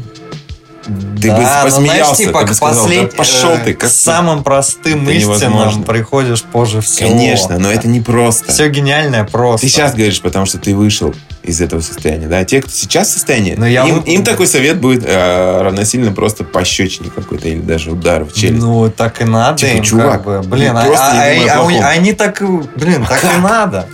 [1.22, 3.74] Ты да, бы знаешь, посмеялся, типа, ты бы к сказал, да послед- пошел э, ты,
[3.74, 3.96] К как ты.
[3.96, 5.84] самым простым Это истинам невозможно.
[5.84, 7.10] приходишь позже всего.
[7.10, 8.52] Конечно, но это не просто.
[8.52, 9.66] Все гениальное просто.
[9.68, 12.44] Ты сейчас говоришь, потому что ты вышел из этого состояния, да?
[12.46, 16.12] Те, кто сейчас в состоянии, Но я им, вы- им такой совет будет э, равносильно
[16.12, 18.62] просто пощечине какой-то или даже удар в челюсть.
[18.64, 20.42] Ну, так и надо Типа, им, чувак, как бы.
[20.48, 22.42] Блин, ну, а, а- а- а- они так,
[22.76, 23.88] блин, так и надо.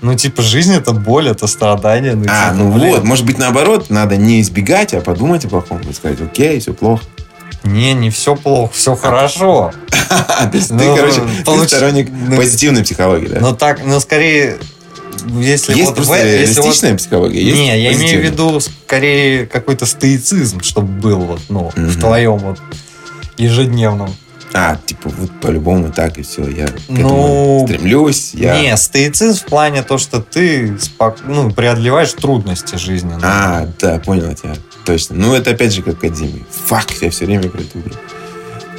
[0.00, 2.14] Ну, типа, жизнь это боль, это страдание.
[2.14, 2.90] Ну, а, типа, ну блин.
[2.90, 5.80] вот, может быть, наоборот, надо не избегать, а подумать о плохом.
[5.88, 7.02] И сказать, окей, все плохо.
[7.64, 9.72] Не, не все плохо, все хорошо.
[9.90, 13.40] То есть ты, Ну, короче, ты получ- сторонник ну, позитивной психологии, да?
[13.40, 14.58] Но так, ну, скорее,
[15.40, 18.60] если есть вот просто в- если вот- реалистичная психология, есть Не, я имею в виду
[18.60, 21.88] скорее какой-то стоицизм, чтобы был вот, ну, Мгм.
[21.88, 22.60] в твоем вот
[23.36, 24.14] ежедневном.
[24.54, 26.48] А, типа, вот по-любому так и все.
[26.48, 28.30] Я к Ну, этому стремлюсь.
[28.34, 28.60] Я...
[28.60, 33.18] Не, стоицизм в плане то, что ты спок- ну, преодолеваешь трудности жизненные.
[33.22, 34.54] А, да, понял тебя.
[34.86, 35.16] Точно.
[35.16, 36.44] Ну, это опять же как академия.
[36.66, 37.94] Фак, я все время про это говорю.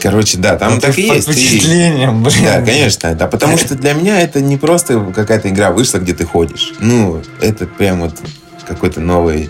[0.01, 1.29] Короче, да, там Ну, так и есть.
[1.29, 2.43] Впечатлением, блин.
[2.45, 6.25] Да, конечно, да, потому что для меня это не просто какая-то игра вышла, где ты
[6.25, 6.73] ходишь.
[6.79, 8.15] Ну, это прям вот
[8.67, 9.49] какой-то новый,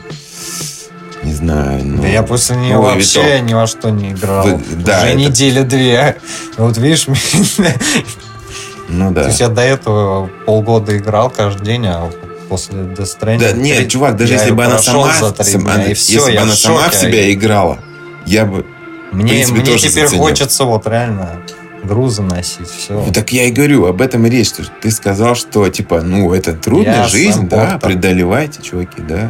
[1.23, 3.41] не знаю, ну, Да я после нее новый вообще виток.
[3.49, 4.45] ни во что не играл.
[4.83, 6.17] Да, Уже это- недели две.
[6.57, 7.07] Вот видишь,
[8.89, 9.27] Ну то да.
[9.27, 12.09] есть я до этого полгода играл каждый день, а
[12.49, 13.39] после Death Stranding...
[13.39, 16.31] Да, нет, чувак, даже если бы она сама, за три сам- дня, и все, если
[16.37, 16.97] бы она в сама в шоке.
[16.97, 17.79] себя играла,
[18.25, 18.65] я бы
[19.11, 20.23] Мне, принципе, мне теперь заценил.
[20.23, 21.41] хочется вот реально
[21.83, 22.93] грузы носить, все.
[23.05, 24.49] Ну, так я и говорю, об этом и речь.
[24.81, 29.29] Ты сказал, что, типа, ну, это трудная Я жизнь, да, преодолевайте, чуваки, да.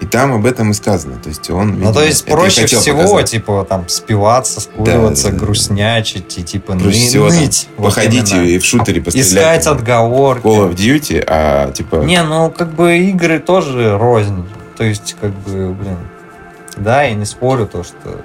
[0.00, 1.16] И там об этом и сказано.
[1.22, 3.30] То есть он, Ну, видимо, то есть проще всего, показать.
[3.30, 5.44] типа, там, спиваться, скуриваться, Да, да, да.
[5.44, 7.68] грустнячить и, типа, Проще ны- всего там ныть.
[7.78, 8.46] Вот походите именно.
[8.48, 9.28] и в шутере пострелять.
[9.28, 10.46] Искать там, отговорки.
[10.46, 14.44] Call of Duty, а, типа, Не, ну, как бы игры тоже рознь.
[14.76, 15.96] То есть, как бы, блин,
[16.76, 18.20] да, я не спорю то, что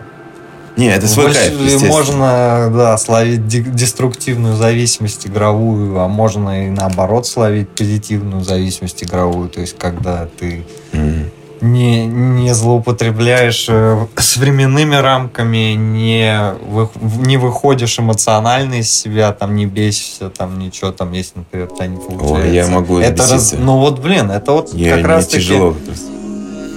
[0.75, 6.69] не, это свой больше кайф, можно, да, словить де- деструктивную зависимость игровую, а можно и
[6.69, 9.47] наоборот словить позитивную зависимость игровую.
[9.49, 11.29] То есть, когда ты Мгм.
[11.62, 16.89] Не, не злоупотребляешь э, с временными рамками, не, вы-
[17.26, 21.97] не выходишь эмоционально из себя, там не бесишься, там ничего, там есть, например, тебя не
[21.97, 22.34] получается.
[22.47, 23.54] Ой, я могу это раз.
[23.58, 25.38] Ну вот, блин, это вот Я, как раз таки...
[25.43, 25.76] тяжело.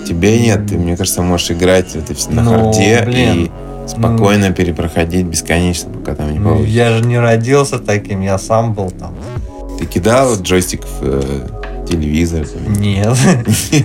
[0.07, 3.45] Тебе нет, ты, мне кажется, можешь играть всё на Ну, харде блин.
[3.47, 3.51] и
[3.89, 6.73] спокойно перепроходить бесконечно, пока там не Ну, получится.
[6.77, 9.15] я же не родился таким, я сам был там.
[9.79, 11.47] Ты кидал джойстик в э,
[11.87, 12.47] телевизор?
[12.79, 13.17] Нет.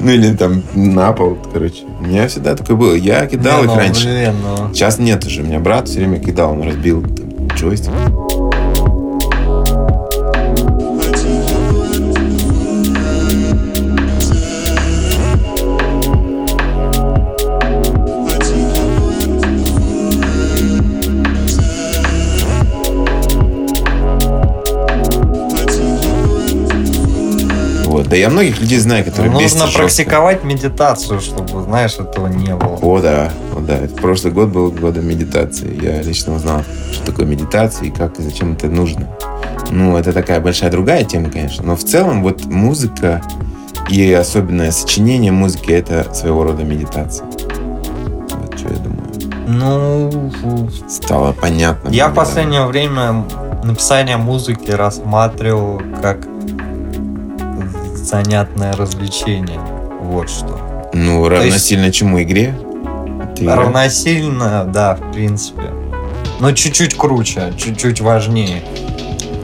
[0.00, 1.84] Ну или там на пол, короче.
[2.00, 2.94] У меня всегда такое было.
[2.94, 4.34] Я кидал их ну, раньше.
[4.42, 4.74] ну.
[4.74, 5.42] Сейчас нет уже.
[5.42, 7.04] У меня брат все время кидал, он разбил
[7.54, 7.92] джойстик.
[28.10, 29.82] Да я многих людей знаю, которые Нужно бесятся жестко.
[29.82, 32.76] практиковать медитацию, чтобы, знаешь, этого не было.
[32.82, 33.76] О, да, о, да.
[33.76, 35.78] Это прошлый год был годом медитации.
[35.80, 39.06] Я лично узнал, что такое медитация и как и зачем это нужно.
[39.70, 41.64] Ну, это такая большая другая тема, конечно.
[41.64, 43.22] Но в целом вот музыка
[43.88, 47.26] и особенно сочинение музыки это своего рода медитация.
[47.26, 49.00] Вот что я думаю.
[49.46, 51.88] Ну, Стало понятно.
[51.90, 53.24] я в последнее время
[53.62, 56.26] написание музыки рассматривал как
[58.10, 59.60] занятное развлечение.
[60.02, 60.90] Вот что.
[60.92, 62.54] Ну, равносильно чему игре?
[63.36, 63.46] Ты?
[63.46, 65.70] Равносильно, да, в принципе.
[66.40, 68.62] Но чуть-чуть круче, чуть-чуть важнее.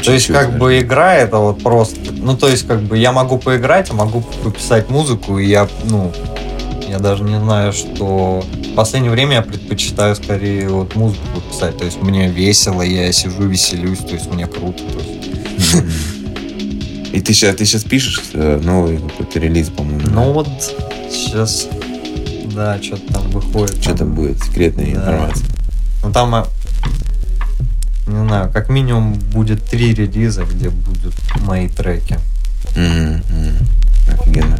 [0.05, 1.97] То есть, как бы игра это вот просто.
[2.13, 6.13] Ну, то есть, как бы я могу поиграть, а могу пописать музыку, и я, ну,
[6.89, 11.77] я даже не знаю, что в последнее время я предпочитаю скорее вот музыку писать.
[11.79, 14.83] То есть мне весело, я сижу, веселюсь, то есть мне круто.
[14.83, 15.87] то есть.
[17.17, 20.03] И ты сейчас, ты сейчас пишешь э, новый какой-то релиз, по-моему.
[20.11, 20.49] Ну вот
[21.11, 21.67] сейчас,
[22.55, 23.81] да, что-то там выходит.
[23.81, 24.15] Что-то там.
[24.15, 24.91] будет, секретная Да.
[25.01, 25.47] информация.
[26.03, 26.47] Ну там, а,
[28.07, 31.15] не знаю, как минимум будет три релиза, где будут
[31.47, 32.19] мои треки.
[32.77, 33.23] Мгм.
[34.13, 34.59] Офигенно.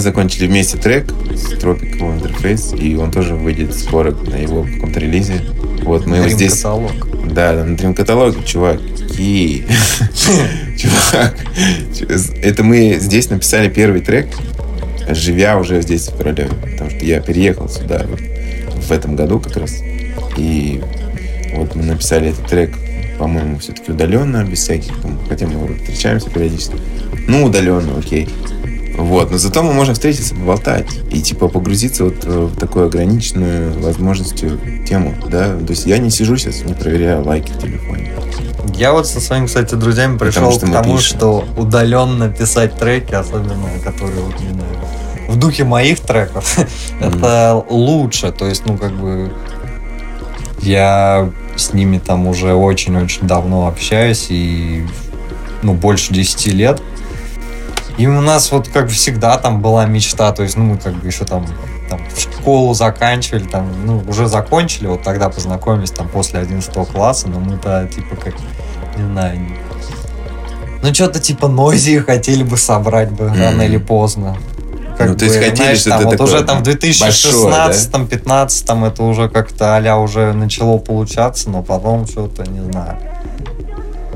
[0.00, 4.98] Мы закончили вместе трек с Tropical Interface, и он тоже выйдет скоро на его каком-то
[4.98, 5.42] релизе.
[5.82, 6.56] Вот мы его здесь...
[6.56, 6.92] каталог.
[7.30, 9.66] Да, на Dream каталоге, чуваки.
[10.78, 11.36] Чувак.
[12.42, 14.28] Это мы здесь написали первый трек,
[15.10, 16.48] живя уже здесь, в Королеве.
[16.48, 18.20] Потому что я переехал сюда вот
[18.82, 19.82] в этом году как раз.
[20.38, 20.80] И
[21.54, 22.74] вот мы написали этот трек,
[23.18, 26.76] по-моему, все-таки удаленно, без всяких там, хотя мы встречаемся периодически.
[27.28, 28.30] Ну, удаленно, окей.
[29.00, 33.80] Вот, но зато мы можем встретиться, поболтать и типа погрузиться вот э, в такую ограниченную
[33.80, 35.56] возможностью тему, да.
[35.56, 38.12] То есть я не сижу сейчас, не проверяю лайки в телефоне.
[38.74, 41.16] Я вот со своими, кстати, друзьями пришел что к тому, пишем.
[41.16, 44.64] что удаленно писать треки, особенно которые вот именно
[45.28, 46.58] в духе моих треков,
[47.00, 48.32] это лучше.
[48.32, 49.32] То есть, ну, как бы
[50.60, 54.84] я с ними там уже очень-очень давно общаюсь и
[55.62, 56.82] ну, больше 10 лет.
[57.98, 61.06] И у нас вот как всегда там была мечта, то есть, ну, мы как бы
[61.06, 61.46] еще там,
[61.88, 67.28] там в школу заканчивали, там, ну, уже закончили, вот тогда познакомились там после 11 класса,
[67.28, 68.34] но мы-то типа как,
[68.96, 69.40] не знаю,
[70.82, 74.36] ну, что-то типа нойзи хотели бы собрать бы рано или поздно.
[74.96, 79.02] Как Ну, то есть хотели знаешь, что-то там, вот уже там в большое, 2016-15 это
[79.02, 82.98] уже как-то а уже начало получаться, но потом что-то, не знаю.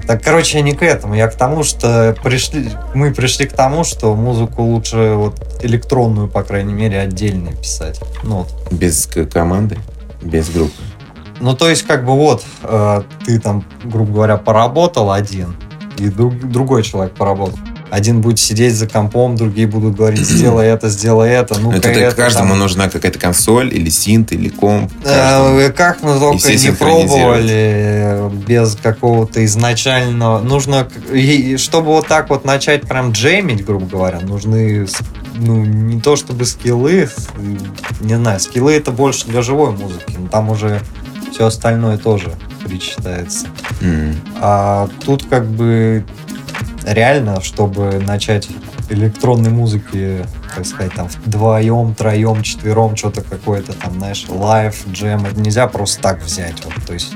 [0.07, 3.84] Так, короче, я не к этому, я к тому, что пришли, мы пришли к тому,
[3.84, 8.00] что музыку лучше вот электронную, по крайней мере, отдельно писать.
[8.22, 8.72] Ну, вот.
[8.72, 9.78] Без команды,
[10.22, 10.74] без группы.
[11.40, 15.57] Ну, то есть, как бы вот, э, ты там, грубо говоря, поработал один,
[15.98, 17.59] и друг- другой человек поработал.
[17.91, 22.16] Один будет сидеть за компом, другие будут говорить, сделай это, сделай это, ну это, так
[22.16, 24.93] каждому нужна какая-то консоль или синт или комп.
[25.03, 25.59] каждому.
[25.59, 30.41] Э, Как мы только не пробовали э, без какого-то изначального...
[30.41, 30.89] Нужно,
[31.57, 34.87] чтобы вот так вот начать прям джемить, грубо говоря, нужны
[35.37, 37.09] ну, не то чтобы скиллы,
[38.01, 40.80] не знаю, скиллы это больше для живой музыки, но там уже
[41.32, 42.32] все остальное тоже
[42.64, 43.47] причитается.
[43.80, 44.14] М.
[44.41, 46.05] А тут как бы
[46.87, 48.49] реально, чтобы начать
[48.91, 50.24] электронной музыки,
[50.55, 56.01] так сказать, там вдвоем, троем, четвером, что-то какое-то там, знаешь, live, jam, это нельзя просто
[56.03, 56.64] так взять.
[56.64, 57.12] Вот, то есть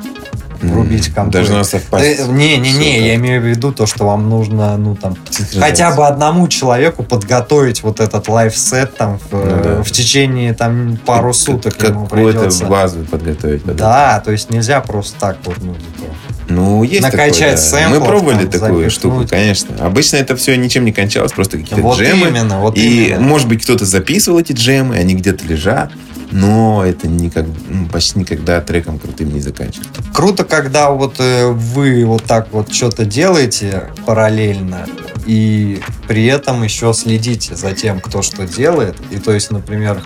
[0.62, 1.14] врубить М.
[1.14, 1.33] компы.
[1.33, 2.27] Должно совпасть.
[2.29, 3.21] Не-не-не, Всё я так.
[3.21, 5.16] имею в виду то, что вам нужно, ну, там,
[5.57, 9.83] хотя бы одному человеку подготовить вот этот лайв-сет там в, Ну да.
[9.85, 13.64] в течение там пару суток ему Какую-то базу подготовить.
[13.77, 16.12] Да, то есть нельзя просто так вот, ну, типа,
[16.49, 17.57] Ну, есть Накачать такое, да.
[17.59, 18.92] сэмплов, Мы пробовали там, такую запихнуть.
[18.92, 19.76] штуку, конечно.
[19.84, 22.28] Обычно это все ничем не кончалось, просто какие-то Вот джемы.
[22.28, 23.20] именно, вот и, именно.
[23.20, 25.92] может быть, кто-то записывал эти джемы, они где-то лежат,
[26.30, 29.92] но это никак, ну, почти никогда треком крутым не заканчивается.
[30.14, 34.86] Круто, когда вот э, вы вот так вот что-то делаете параллельно,
[35.26, 38.96] и при этом еще следите за тем, кто что делает.
[39.11, 40.03] И то есть, например,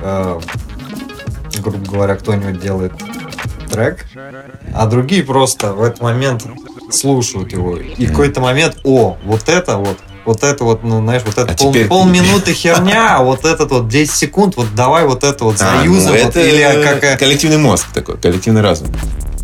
[0.00, 0.40] э,
[1.60, 2.92] грубо говоря, кто-нибудь делает
[3.68, 4.04] трек,
[4.74, 6.44] а другие просто в этот момент
[6.90, 7.76] слушают его.
[7.76, 11.52] И в какой-то момент, о, вот это вот, вот это вот, ну, знаешь, вот это
[11.52, 15.24] А пол- теперь ты- полминуты херня, а вот этот вот 10 секунд, вот давай вот
[15.24, 16.18] это вот А, заюзаем.
[16.18, 17.02] ну, вот, это или как...
[17.04, 18.88] э, коллективный мозг такой, коллективный разум.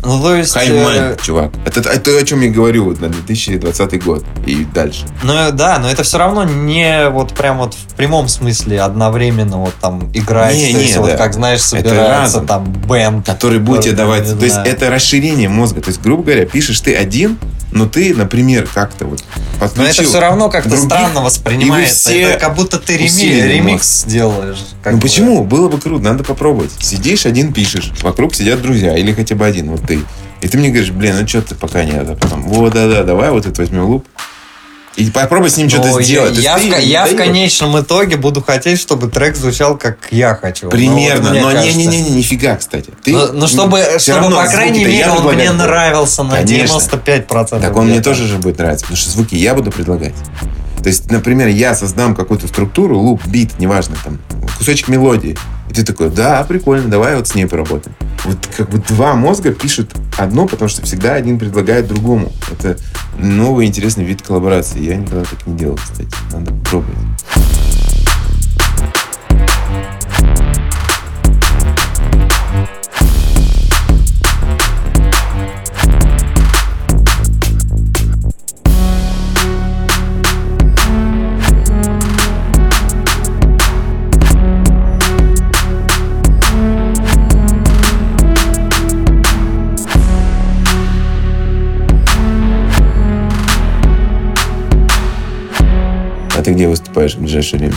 [0.03, 0.55] Ну, то есть...
[0.55, 1.51] High э, чувак.
[1.65, 5.05] Это, это о чем я говорю вот на 2020 год и дальше.
[5.23, 9.73] Ну да, но это все равно не вот прям вот в прямом смысле одновременно вот
[9.79, 11.17] там играть, Не, то есть не, вот да.
[11.17, 12.47] как знаешь собирается разом.
[12.47, 13.25] там бэнд.
[13.25, 14.27] который будет тебе давать.
[14.37, 15.81] То есть это расширение мозга.
[15.81, 17.37] То есть, грубо говоря, пишешь ты один,
[17.71, 20.09] но ты, например, как-то вот Но это подключил.
[20.09, 22.09] все равно как-то странно воспринимается.
[22.09, 24.57] все это как будто ты реми- ремикс делаешь.
[24.85, 24.99] Ну бы.
[24.99, 25.43] почему?
[25.43, 26.71] Было бы круто, надо попробовать.
[26.79, 30.01] Сидишь один, пишешь, вокруг сидят друзья, или хотя бы один, вот ты.
[30.41, 33.29] И ты мне говоришь, блин, ну что ты пока не это, потом, вот, да-да, давай
[33.31, 34.07] вот это возьмем луп.
[34.97, 36.37] И попробуй с ним Ну, что-то я- сделать.
[36.37, 40.65] Я, ты в, я в конечном итоге буду хотеть, чтобы трек звучал, как я хочу.
[40.65, 42.91] Ну, Примерно, вот мне но не-не-не, нифига, кстати.
[43.01, 45.53] Ты, Ну, ну, чтобы, всё чтобы равно по крайней мере, он мне предлагаю.
[45.53, 46.75] нравился на Конечно.
[46.77, 47.61] 95%.
[47.61, 50.13] Так он мне тоже же будет нравиться, потому что звуки я буду предлагать.
[50.83, 54.19] То есть, например, я создам какую-то структуру, луп, бит, неважно, там,
[54.57, 55.37] кусочек мелодии.
[55.71, 57.95] И ты такой, да, прикольно, давай вот с ней поработаем.
[58.25, 62.29] Вот как бы два мозга пишут одно, потому что всегда один предлагает другому.
[62.51, 62.77] Это
[63.17, 64.83] новый интересный вид коллаборации.
[64.83, 66.09] Я никогда так не делал, кстати.
[66.33, 66.97] Надо пробовать.
[96.41, 97.75] А ты где выступаешь в ближайшее время?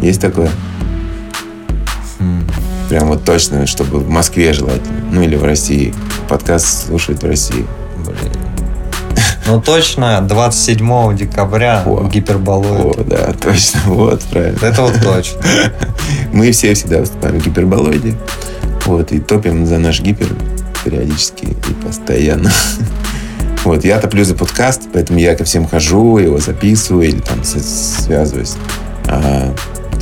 [0.00, 0.48] Есть такое?
[2.20, 2.46] М.
[2.88, 5.00] Прям вот точно, чтобы в Москве желательно.
[5.10, 5.92] Ну или в России.
[6.28, 7.66] Подкаст слушают в России.
[7.96, 8.32] Блин.
[9.48, 12.06] Ну точно, 27 декабря О.
[12.06, 12.96] гиперболоид.
[12.96, 13.80] О, да, точно.
[13.86, 14.64] Вот, правильно.
[14.64, 15.42] Это вот точно.
[16.32, 18.14] Мы все всегда выступаем в гиперболоиде.
[18.86, 20.28] Вот, и топим за наш гипер
[20.84, 22.52] периодически и постоянно.
[23.64, 28.56] Вот, я топлю за подкаст, поэтому я ко всем хожу, его записываю или там связываюсь
[29.06, 29.54] а,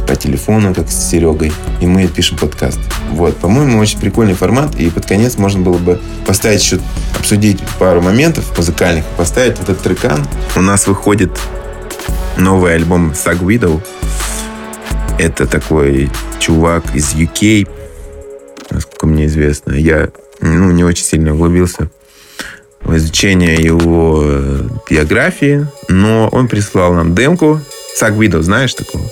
[0.05, 2.81] по телефону, как с Серегой, и мы пишем подкаст.
[3.13, 6.81] Вот, по-моему, очень прикольный формат, и под конец можно было бы поставить еще,
[7.17, 10.27] обсудить пару моментов музыкальных, поставить вот этот трекан.
[10.57, 11.31] У нас выходит
[12.37, 13.81] новый альбом Sag Widow.
[15.21, 16.11] Это такой
[16.41, 17.69] чувак из UK,
[18.71, 19.73] насколько мне известно.
[19.73, 20.09] Я
[20.41, 21.89] ну, не очень сильно углубился
[22.85, 27.61] в изучение его э, биографии, но он прислал нам демку.
[27.95, 29.05] Сак Видов, знаешь такого?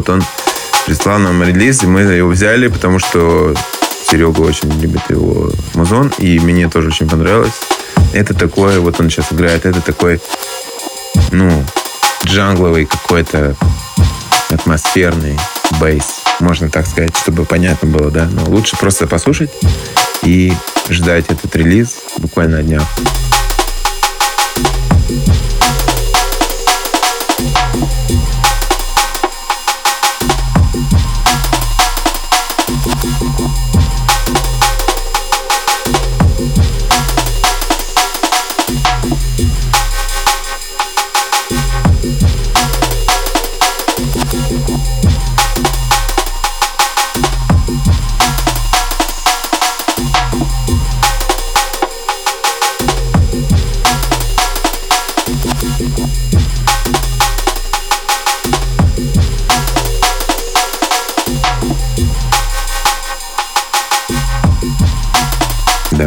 [0.00, 0.24] Вот он
[0.86, 3.54] прислал нам релиз, и мы его взяли, потому что
[4.02, 7.52] Серега очень любит его музон, и мне тоже очень понравилось.
[8.14, 10.18] Это такое, вот он сейчас играет, это такой,
[11.32, 11.52] ну,
[12.24, 13.54] джангловый какой-то
[14.48, 15.38] атмосферный
[15.78, 18.26] бейс, можно так сказать, чтобы понятно было, да.
[18.32, 19.50] Но лучше просто послушать
[20.22, 20.54] и
[20.88, 22.82] ждать этот релиз буквально на днях.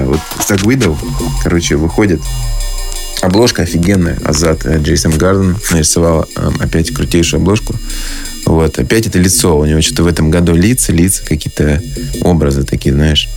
[0.01, 0.97] Widow,
[1.43, 2.21] короче, выходит.
[3.21, 4.17] Обложка офигенная.
[4.25, 7.73] Азат э, Джейсон Гарден нарисовал э, опять крутейшую обложку.
[8.45, 8.77] Вот.
[8.77, 9.57] Опять это лицо.
[9.57, 11.81] У него что-то в этом году лица, лица, какие-то
[12.21, 13.29] образы такие, знаешь.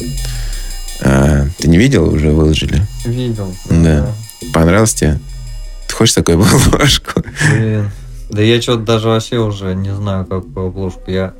[1.00, 2.12] А, ты не видел?
[2.12, 2.82] Уже выложили?
[3.04, 3.54] Видел.
[3.70, 3.76] Да.
[3.76, 4.14] да.
[4.52, 5.20] Понравилось тебе?
[5.86, 7.22] Ты хочешь такую обложку?
[7.52, 7.90] Блин.
[8.28, 11.10] Да я что-то даже вообще уже не знаю, какую обложку.
[11.10, 11.34] Я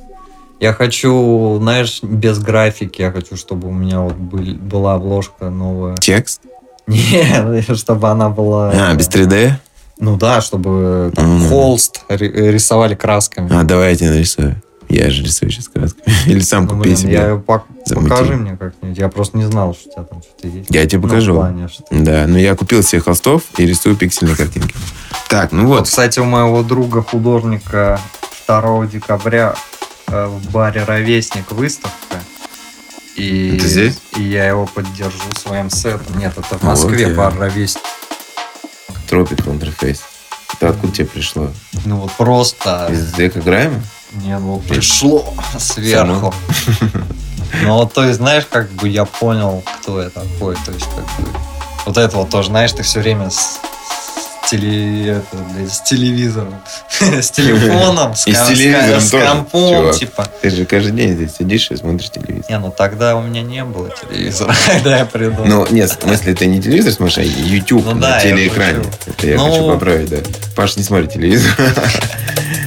[0.59, 5.95] я хочу, знаешь, без графики, я хочу, чтобы у меня вот был, была обложка новая.
[5.97, 6.41] Текст?
[6.87, 8.71] Нет, чтобы она была...
[8.73, 9.51] А, без 3D?
[9.99, 11.49] Ну да, чтобы там, mm.
[11.49, 13.49] холст рисовали красками.
[13.51, 14.61] А, давай я тебе нарисую.
[14.89, 16.05] Я же рисую сейчас красками.
[16.27, 17.13] Или сам ну, купи блин, себе.
[17.13, 18.97] Я пок- покажи мне как-нибудь.
[18.97, 20.69] Я просто не знал, что у тебя там что-то есть.
[20.69, 21.33] Я тебе ну, покажу.
[21.33, 21.83] Ну, плане, что...
[21.91, 24.75] Да, но я купил себе холстов и рисую пиксельные картинки.
[25.29, 25.79] Так, ну вот.
[25.79, 25.87] вот.
[25.87, 27.99] Кстати, у моего друга художника
[28.47, 29.76] 2 декабря Э,
[30.07, 32.17] в баре «Ровесник» выставка.
[33.15, 33.99] И, это здесь?
[34.15, 36.17] И я его поддержу своим сетом.
[36.17, 37.83] Нет, это в Москве вот бар «Ровесник».
[39.09, 40.01] Тропик интерфейс.
[40.53, 41.51] Это откуда тебе пришло?
[41.85, 42.87] Ну вот просто...
[42.91, 43.81] Из Дека Грайма?
[44.13, 46.33] Не, ну пришло сверху.
[47.63, 50.57] Ну вот, то есть, знаешь, как бы я понял, кто я такой.
[50.65, 51.31] То есть, как бы...
[51.85, 53.61] Вот это вот тоже, знаешь, ты все время с
[54.49, 56.55] теле, это, блядь, с телевизором,
[56.99, 59.95] с телефоном, с, и с, телевизором с, тоже, компом, чувак.
[59.95, 60.27] типа.
[60.41, 62.45] Ты же каждый день здесь сидишь и смотришь телевизор.
[62.49, 65.45] Не, ну тогда у меня не было телевизора, когда я придумал.
[65.45, 68.83] Ну, нет, в смысле, ты не телевизор смотришь, а YouTube ну, на да, телеэкране.
[69.05, 69.51] Это я ну...
[69.51, 70.17] хочу поправить, да.
[70.55, 71.51] Паш не смотрит телевизор.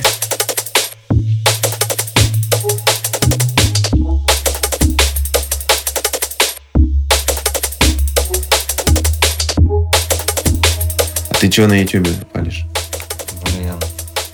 [11.40, 12.66] Ты что на Ютубе палишь?
[13.44, 13.72] Блин.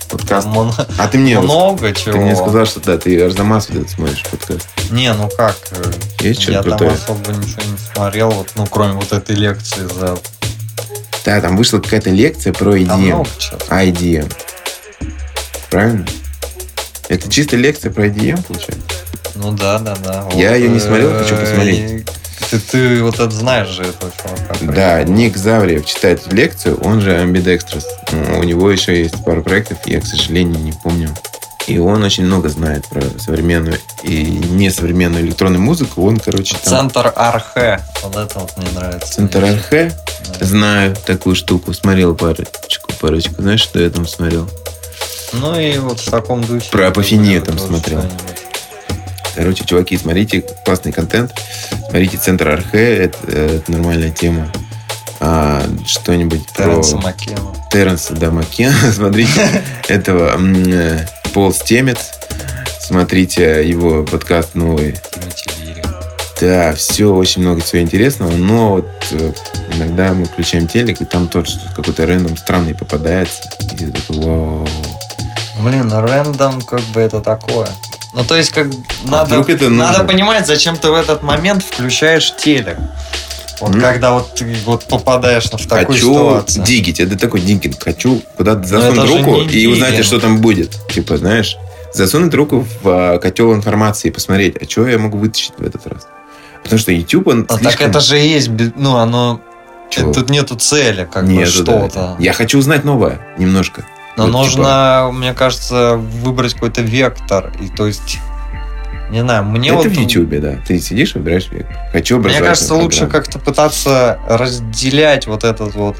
[0.09, 0.45] Подкаст.
[0.47, 0.73] Мон...
[0.97, 1.39] А ты мне...
[1.39, 2.11] Много чего.
[2.11, 4.67] Ты мне сказал, что да, ты Арзамас вот смотришь подкаст.
[4.91, 5.55] Не, ну как?
[5.71, 5.89] Э,
[6.19, 6.89] Есть что-то Я крутое?
[6.89, 10.17] там особо ничего не смотрел, вот, ну, кроме вот этой лекции за...
[11.23, 13.25] Да, там вышла какая-то лекция про IDM.
[13.37, 13.57] Чего.
[13.69, 14.33] IDM.
[15.69, 16.05] Правильно?
[17.07, 18.83] Это чисто лекция про IDM, получается?
[19.35, 20.27] Ну да, да, да.
[20.33, 22.05] Я вот, ее не смотрел, хочу э, посмотреть.
[22.49, 24.55] Ты, ты вот это знаешь же чувака.
[24.61, 27.83] Да, Ник Завриев читает лекцию, он же Ambidextrous.
[28.37, 31.13] У него еще есть пару проектов, я, к сожалению, не помню.
[31.67, 36.07] И он очень много знает про современную и несовременную электронную музыку.
[36.07, 36.63] Он, короче, там...
[36.63, 37.81] Центр Архе.
[38.03, 39.13] Вот это вот мне нравится.
[39.13, 39.93] Центр Архе?
[40.39, 40.45] Да.
[40.45, 41.73] Знаю такую штуку.
[41.73, 43.41] Смотрел парочку, парочку.
[43.41, 44.49] Знаешь, что я там смотрел?
[45.33, 46.69] Ну и вот в таком духе.
[46.71, 48.01] Про апофению там смотрел.
[49.37, 51.31] Короче, чуваки, смотрите, классный контент.
[51.89, 54.51] Смотрите Центр Архе, это, это нормальная тема.
[55.19, 57.03] А, что-нибудь Терренса про...
[57.03, 57.37] Маккена.
[57.71, 58.73] Терренса, да, Маккена.
[58.91, 59.47] Смотрите
[59.87, 62.13] этого э, Пол Стемец.
[62.79, 64.95] Смотрите его подкаст новый.
[66.41, 69.33] Да, все, очень много всего интересного, но вот э,
[69.75, 73.43] иногда мы включаем телек, и там тот какой-то рандом странный попадается.
[73.71, 74.67] И ты такой, вау.
[75.61, 77.67] Блин, рандом как бы это такое.
[78.13, 78.67] Ну, то есть, как
[79.05, 82.77] а надо, это надо понимать, зачем ты в этот момент включаешь телек.
[83.59, 83.81] Вот mm.
[83.81, 86.63] когда вот ты вот попадаешь в такую Хочу ситуацию.
[86.63, 87.83] дигить, это такой диггинг.
[87.83, 90.77] Хочу куда-то засунуть руку и узнать, что там будет.
[90.89, 91.57] Типа, знаешь,
[91.93, 95.87] засунуть руку в а, котел информации и посмотреть, а что я могу вытащить в этот
[95.87, 96.07] раз.
[96.63, 97.71] Потому что YouTube, он А слишком...
[97.71, 99.41] так это же есть, ну, оно...
[99.89, 100.11] Чего?
[100.11, 101.87] Тут нету цели, как бы Нету, да.
[101.87, 102.15] что-то.
[102.19, 103.85] Я хочу узнать новое немножко.
[104.17, 107.53] Но Вот, нужно, мне кажется, выбрать какой-то вектор.
[107.61, 108.19] И то есть,
[109.11, 109.87] не знаю, мне это вот...
[109.87, 110.55] в YouTube, да.
[110.67, 111.77] Ты сидишь, выбираешь вектор.
[111.91, 115.97] Хочу Мне кажется, лучше как-то пытаться разделять вот этот вот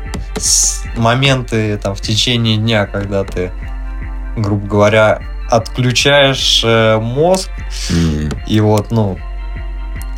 [0.97, 3.51] моменты там в течение дня, когда ты,
[4.35, 7.49] грубо говоря, отключаешь э, мозг
[7.91, 8.31] М.
[8.47, 9.17] и вот, ну,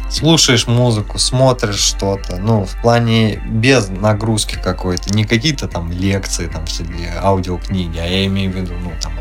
[0.10, 6.66] слушаешь музыку, смотришь что-то, ну, в плане без нагрузки какой-то, не какие-то там лекции, там,
[7.22, 9.14] аудиокниги, а я имею в виду, ну, там,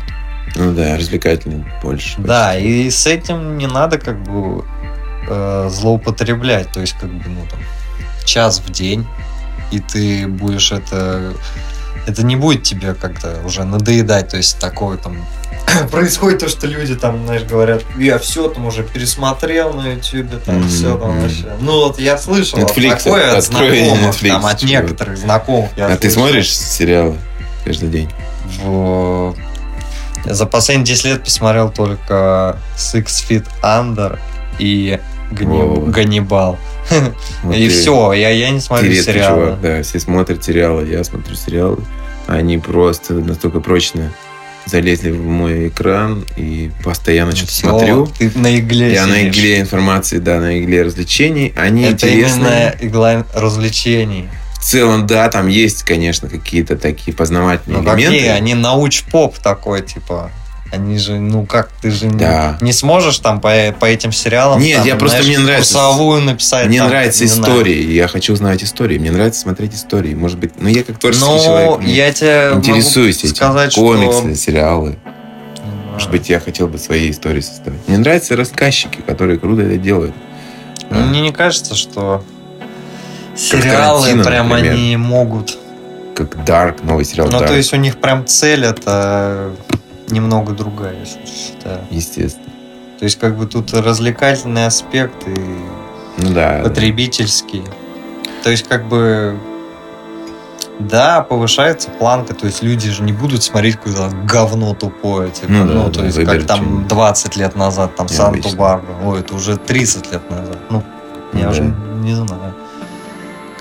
[0.55, 2.15] Ну да, развлекательный больше.
[2.17, 4.65] да, и с этим не надо как бы
[5.27, 6.71] э, злоупотреблять.
[6.71, 7.59] То есть, как бы, ну, там,
[8.25, 9.05] час в день,
[9.71, 11.33] и ты будешь это...
[12.09, 14.29] Это не будет тебе как-то уже надоедать.
[14.29, 15.17] То есть, такое там...
[15.91, 20.59] Происходит то, что люди там, знаешь, говорят, я все там уже пересмотрел на YouTube, там
[20.61, 21.53] Мгм, все там вообще.
[21.59, 25.69] Ну вот я слышал Netflix, такое от знакомых, Netflix, там, от некоторых знакомых.
[25.77, 26.23] А ты слышал.
[26.29, 27.17] смотришь сериалы
[27.63, 28.09] каждый день?
[28.63, 29.35] В-
[30.25, 34.17] За последние 10 лет посмотрел только Six Feet Under
[34.57, 34.99] и
[35.31, 35.91] Гани-.
[35.91, 36.57] Ганнибал.
[37.43, 39.41] Вот и ты- все, я, я не Ты смотрю сериалы.
[39.45, 39.83] чувак, да.
[39.83, 41.77] Все смотрят сериалы, я смотрю сериалы.
[42.29, 44.11] Они просто настолько прочно
[44.67, 48.07] залезли в мой экран и постоянно что-то смотрю.
[48.19, 49.35] Ты на игле Я на сидишь.
[49.37, 51.53] игле информации, да, на игле развлечений.
[51.57, 52.75] Они Это интересные.
[52.79, 54.29] именно игла развлечений.
[54.53, 58.17] В целом, да, там есть, конечно, какие-то такие познавательные Ну элементы.
[58.17, 58.27] какие?
[58.29, 60.31] Они науч-поп такой, типа.
[60.71, 62.57] Они же, ну как, ты же не- Да.
[62.61, 63.49] не, сможешь там по,
[63.79, 66.67] по этим сериалам Нет, там, я просто- знаешь, мне нравится- курсовую написать.
[66.67, 67.53] Мне там, нравятся не знаю.
[67.53, 68.99] истории, я хочу узнавать истории.
[68.99, 70.13] Мне нравится смотреть истории.
[70.13, 71.87] Может быть, ну я как творческий Ну, человек.
[71.87, 73.35] я тебе интересуюсь могу этим.
[73.35, 74.35] сказать, Комиксы, что...
[74.35, 74.97] сериалы.
[75.93, 77.79] Может быть, я хотел бы свои истории составить.
[77.87, 80.13] Мне нравятся рассказчики, которые круто это делают.
[80.91, 81.05] Ну, Да.
[81.05, 82.23] Мне не кажется, что
[83.35, 84.73] сериалы Тарантино, прям например.
[84.73, 85.57] они могут.
[86.15, 87.47] Как Dark, новый сериал Ну, Dark.
[87.47, 89.51] то есть у них прям цель это
[90.11, 91.79] немного другая, я считаю.
[91.89, 92.45] Естественно.
[92.99, 95.35] То есть как бы тут развлекательный аспект и
[96.17, 96.61] Ну да.
[96.63, 97.63] потребительский.
[98.43, 99.37] То есть как бы
[100.79, 105.65] да, повышается планка, то есть люди же не будут смотреть какое-то говно тупое, типа, Ну
[105.65, 108.43] ну, да, то да, есть как там 20 лет назад, там Необычно.
[108.49, 110.83] Санту-Барбара, ой, это уже 30 лет назад, ну,
[111.33, 111.49] я Да.
[111.49, 112.53] уже не знаю.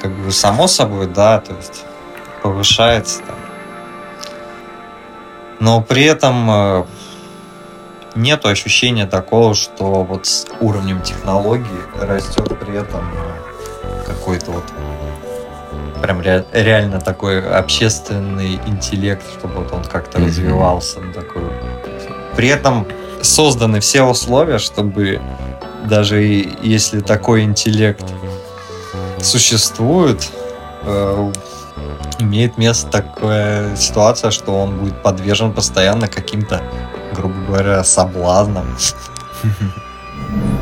[0.01, 1.83] Как бы само собой, да, то есть
[2.45, 3.35] повышается там.
[5.61, 6.85] Но при этом э,
[8.15, 11.67] нету ощущения такого, что вот с уровнем технологий
[12.01, 13.11] растет при этом
[13.83, 14.65] э, какой-то вот
[16.01, 20.29] прям ре- реально такой общественный интеллект, чтобы вот он как-то Мгм.
[20.29, 21.01] развивался.
[21.15, 21.43] Такой.
[22.37, 22.87] При этом
[23.21, 25.21] созданы все условия, чтобы
[25.87, 26.21] даже
[26.63, 28.05] если такой интеллект
[29.21, 30.31] существует,
[30.85, 31.33] э,
[32.19, 36.63] имеет место такая ситуация, что он будет подвержен постоянно каким-то,
[37.15, 38.77] грубо говоря, соблазнам.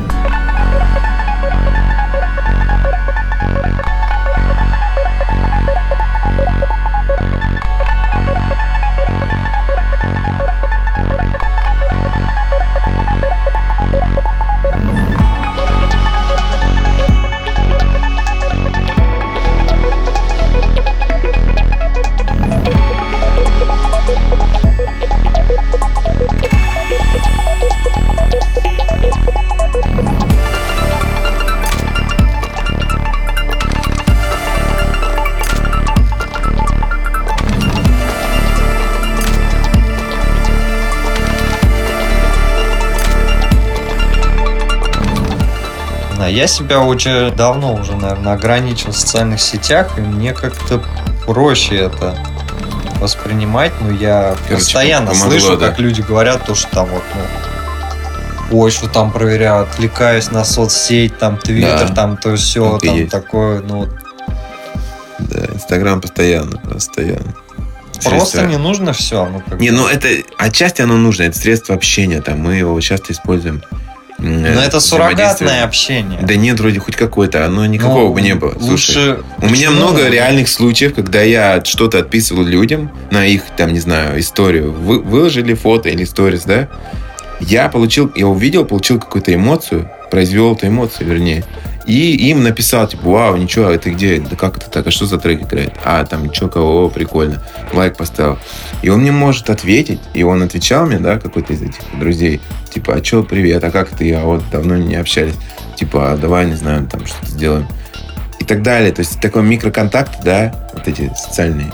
[46.36, 50.82] я себя очень давно уже, наверное, ограничил в социальных сетях, и мне как-то
[51.24, 52.14] проще это
[53.00, 55.68] воспринимать, но я Короче, постоянно помогло, слышу, да?
[55.68, 61.36] как люди говорят, то, что там вот, ну, почву там проверяю, отвлекаюсь на соцсеть, там,
[61.38, 61.94] твиттер, Да.
[61.94, 63.10] там, то все, Так и там есть.
[63.10, 63.86] такое, ну,
[65.18, 67.34] Да, Инстаграм постоянно, постоянно.
[68.04, 69.26] просто Средство- не нужно все.
[69.26, 73.12] Ну, как Не, ну это отчасти оно нужно, это средство общения, там мы его часто
[73.14, 73.62] используем.
[74.18, 76.20] Но это суррогатное общение.
[76.22, 78.52] Да нет, вроде хоть какое-то, оно никакого Ну, бы не было.
[78.58, 79.24] Слушай, Лучше...
[79.42, 79.76] у меня Почему?
[79.76, 84.72] много реальных случаев, когда я что-то отписывал людям на их, там, не знаю, историю.
[84.72, 86.68] Вы, выложили фото или сторис, да?
[87.40, 91.44] Я получил, я увидел, получил какую-то эмоцию, произвел эту эмоцию, вернее.
[91.86, 94.20] И им написал, типа, вау, ничего, это где?
[94.20, 94.86] Да как это так?
[94.88, 95.72] А что за трек играет?
[95.84, 97.42] А, там, ничего, кого, прикольно.
[97.72, 98.38] Лайк поставил.
[98.82, 100.00] И он мне может ответить.
[100.12, 102.40] И он отвечал мне, да, какой-то из этих друзей.
[102.74, 104.12] Типа, а что, привет, а как ты?
[104.14, 105.34] А вот давно не общались.
[105.76, 107.68] Типа, а давай, не знаю, там что-то сделаем.
[108.40, 108.90] И так далее.
[108.90, 111.70] То есть такой микроконтакт, да, вот эти социальные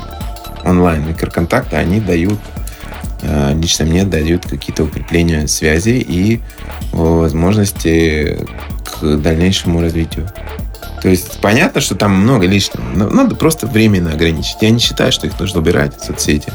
[0.64, 2.38] онлайн микроконтакты, они дают
[3.22, 6.40] лично мне дают какие-то укрепления связи и
[6.92, 8.38] возможности
[8.84, 10.28] к дальнейшему развитию.
[11.02, 14.56] То есть понятно, что там много лишнего, но надо просто временно ограничить.
[14.60, 16.52] Я не считаю, что их нужно убирать, соцсети.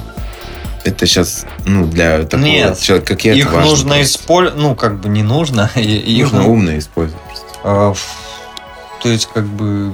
[0.84, 5.02] Это сейчас, ну, для такого Нет, человека, как я, их важно нужно использовать, ну, как
[5.02, 5.70] бы не нужно.
[5.76, 7.22] Их Нужно ну, умно использовать.
[7.64, 9.92] а, в- То есть, как бы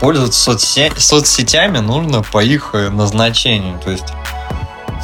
[0.00, 3.80] пользоваться соцсе- соцсетями нужно по их э, назначению.
[3.84, 4.04] То есть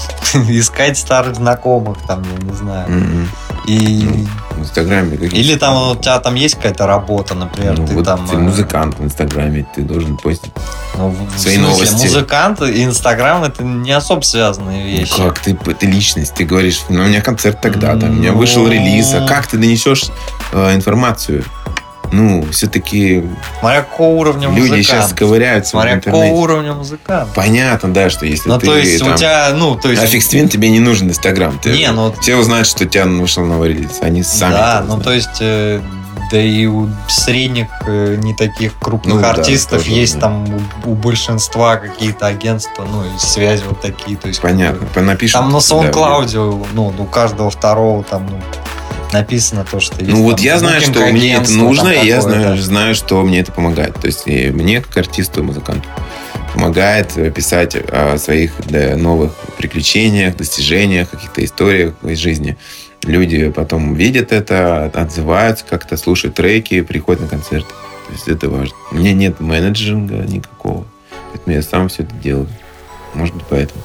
[0.49, 2.89] искать старых знакомых, там, я не знаю.
[2.89, 3.29] М-м.
[3.67, 4.27] И...
[4.51, 8.05] В Инстаграме какие Или там у тебя там есть какая-то работа, например, ну, ты вот
[8.05, 8.27] там...
[8.29, 10.53] ты э, музыкант в Инстаграме, ты должен постить.
[10.97, 12.05] ну, в- в свои смысле, новости.
[12.07, 15.17] Музыкант и Инстаграм это не особо связанные Ну вещи.
[15.17, 18.39] как ты, ты личность, ты говоришь, ну, у меня концерт тогда-то, у меня Ну.
[18.39, 20.05] вышел релиз, а как ты донесешь
[20.53, 21.45] э, информацию?
[22.13, 23.25] Ну, все-таки
[23.61, 24.85] Смотря какого уровня люди музыкант.
[24.85, 26.37] сейчас ковыряются в Смотря какого интернете.
[26.43, 27.29] уровня музыкант.
[27.35, 29.15] Понятно, да, что если Ну, ты то есть там...
[29.15, 30.03] у тебя, ну, то есть...
[30.03, 31.59] А фикс-твин тебе не нужен Инстаграм.
[31.59, 33.99] Ты- Не, ну- Все узнают, что у тебя вышел новый релиз.
[34.01, 35.81] Они сами да, ну то есть, э,
[36.31, 40.21] да и у средних, э, не таких крупных Ну да, артистов тоже, есть да.
[40.23, 40.47] там
[40.85, 44.41] у, у большинства какие-то агентства, ну и связи вот такие, то есть.
[44.41, 45.35] Понятно, бы, напишут.
[45.41, 48.41] Там на да, SoundCloud, ну, у каждого второго там ну,
[49.15, 50.11] написано то, что есть.
[50.11, 53.53] Ну вот я знаю, что мне это нужно, и я знаю, знаю, что мне это
[53.53, 53.95] помогает.
[53.95, 55.89] То есть и мне, как артисту, музыканту,
[56.53, 62.57] помогает э, писать о своих да, новых приключениях, достижениях, каких-то историях из жизни.
[63.03, 67.69] Люди потом видят это, отзываются как-то, слушают треки, приходят на концерты.
[68.07, 68.77] То есть это важно.
[68.93, 70.87] У меня нет менеджинга никакого.
[71.33, 72.49] Поэтому я сам все это делаю.
[73.15, 73.83] Может быть, поэтому.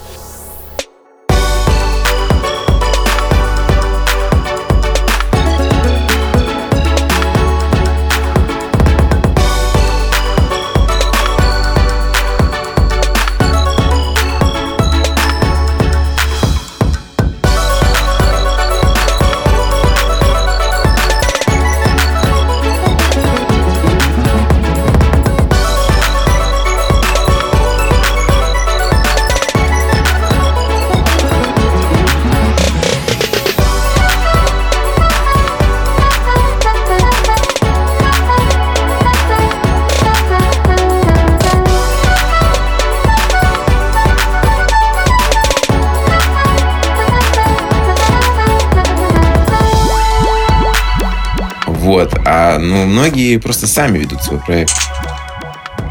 [51.90, 52.14] Вот.
[52.24, 54.74] А ну, многие просто сами ведут свой проект.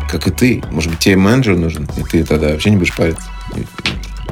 [0.09, 0.63] Как и ты.
[0.71, 3.25] Может быть, тебе менеджер нужен, и ты тогда вообще не будешь париться.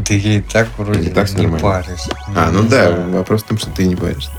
[0.05, 1.59] Ты ей так вроде так не нормально?
[1.59, 2.09] паришься.
[2.37, 3.11] А, ну да, знаю.
[3.11, 4.31] вопрос в том, что ты не паришься.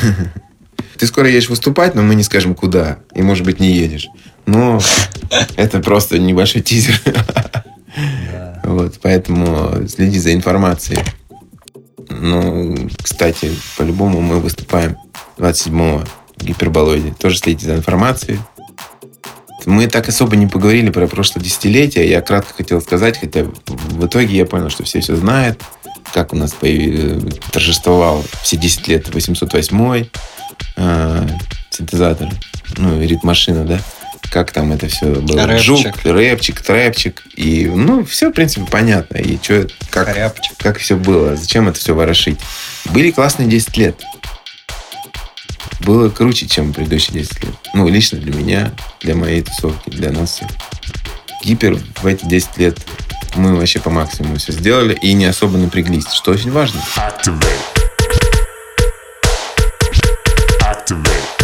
[0.96, 2.98] Ты скоро едешь выступать, но мы не скажем куда.
[3.14, 4.06] И, может быть, не едешь.
[4.46, 4.80] Но
[5.56, 7.00] это просто небольшой тизер.
[8.62, 10.98] Вот, поэтому следи за информацией.
[12.08, 14.96] Ну, кстати, по-любому мы выступаем
[15.38, 17.14] 27-го в Гиперболоиде.
[17.18, 18.38] Тоже следите за информацией.
[19.64, 22.08] Мы так особо не поговорили про прошлое десятилетие.
[22.08, 25.60] Я кратко хотел сказать, хотя в итоге я понял, что все все знают,
[26.14, 30.06] как у нас появи- торжествовал все 10 лет 808
[30.76, 31.28] э,
[31.70, 32.28] синтезатор,
[32.76, 33.80] ну, ритм-машина, да?
[34.30, 35.46] Как там это все было?
[35.46, 35.64] Рэпчик.
[35.64, 37.22] Жук, рэпчик, трэпчик.
[37.36, 39.16] И, ну, все, в принципе, понятно.
[39.18, 40.56] И что, как, Корябчик.
[40.58, 42.38] как все было, зачем это все ворошить.
[42.86, 44.00] Были классные 10 лет.
[45.80, 47.54] Было круче, чем предыдущие 10 лет.
[47.74, 50.48] Ну, лично для меня, для моей тусовки, для нас всех.
[51.44, 52.78] Гипер в эти 10 лет
[53.36, 56.80] мы вообще по максимуму все сделали и не особо напряглись, что очень важно.
[56.96, 57.76] Activate.
[60.60, 61.36] Activate.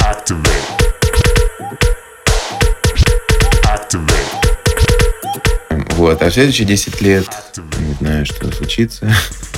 [0.00, 0.72] Activate.
[3.64, 4.32] Activate.
[5.94, 6.22] Вот.
[6.22, 7.26] А в следующие 10 лет
[7.78, 9.14] не знаю, что случится.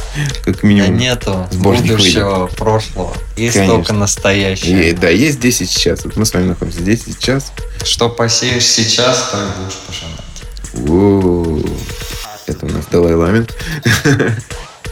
[0.45, 0.97] Как Да минимум.
[0.97, 3.13] нету Сборник будущего, прошлого.
[3.37, 3.77] Есть Конечно.
[3.77, 4.91] только настоящее.
[4.91, 6.05] И- да, есть 10 сейчас.
[6.05, 7.53] Вот мы с вами находимся здесь сейчас.
[7.85, 10.91] Что посеешь сейчас, то и будешь пожинать.
[10.91, 11.61] О,
[12.47, 13.47] Это у нас Далай Ламин.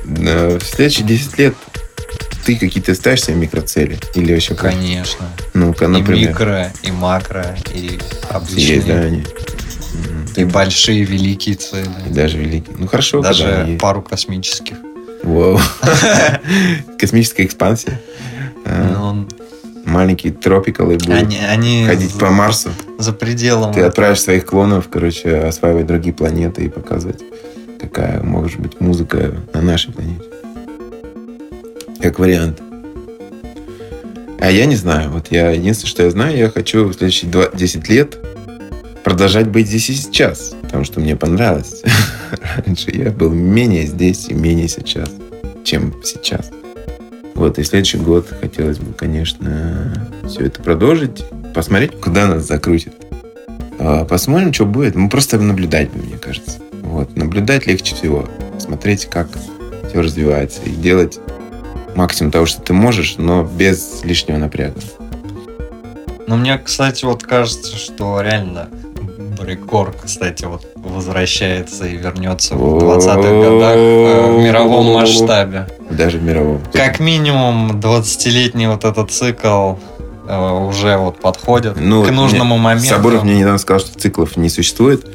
[0.05, 1.55] Да, В следующие 10 лет
[2.45, 3.99] ты какие-то ставишь себе микроцели?
[4.15, 4.55] Или вообще?
[4.55, 5.29] Конечно.
[5.55, 6.29] Ну-ка, И например.
[6.31, 7.99] микро, и макро, и
[8.31, 9.25] обычные, Есть, да, они.
[10.37, 11.89] И большие, великие цели.
[12.09, 12.75] И даже великие.
[12.79, 14.77] Ну хорошо, Даже пару космических.
[15.23, 15.59] Вау.
[16.99, 18.01] Космическая экспансия.
[18.65, 19.29] А, Ну,
[19.85, 22.71] Маленькие тропикалы будут они, они ходить за, по Марсу.
[22.99, 23.73] за пределом.
[23.73, 23.89] Ты этого.
[23.89, 27.21] отправишь своих клонов, короче, осваивать другие планеты и показывать,
[27.81, 30.23] какая может быть музыка на нашей планете.
[32.01, 32.61] Как вариант.
[34.41, 35.11] А я не знаю.
[35.11, 38.19] Вот я единственное, что я знаю, я хочу в следующие два- 10 лет
[39.05, 40.55] продолжать быть здесь и сейчас.
[40.63, 41.83] Потому что мне понравилось.
[42.41, 45.11] Раньше я был менее здесь и менее сейчас,
[45.65, 46.51] чем сейчас.
[47.35, 51.25] Вот, и следующий год хотелось бы, конечно, все это продолжить,
[51.55, 52.95] посмотреть, куда нас закрутит.
[53.79, 54.95] А, Посмотрим, что будет.
[54.95, 56.59] Мы просто наблюдать мне кажется.
[56.83, 57.17] Вот.
[57.17, 58.29] Наблюдать легче всего.
[58.59, 59.29] Смотреть, как
[59.89, 60.61] все развивается.
[60.63, 61.19] И делать
[61.95, 64.81] максимум того, что ты можешь, но без лишнего напряга.
[66.27, 68.69] Но мне, кстати, вот кажется, что реально
[69.39, 75.67] брейкор, кстати, вот возвращается и вернется в 20-х годах э, в мировом масштабе.
[75.91, 76.63] Даже в мировом.
[76.73, 79.75] Как минимум 20-летний вот этот цикл
[80.29, 82.89] э, уже вот подходит Ну, к нужному моменту.
[82.89, 85.07] Сабуров мне недавно сказал, что циклов не существует.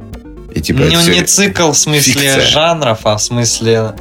[0.54, 2.42] И типа ну, не цикл в смысле фикция.
[2.42, 3.94] жанров, а в смысле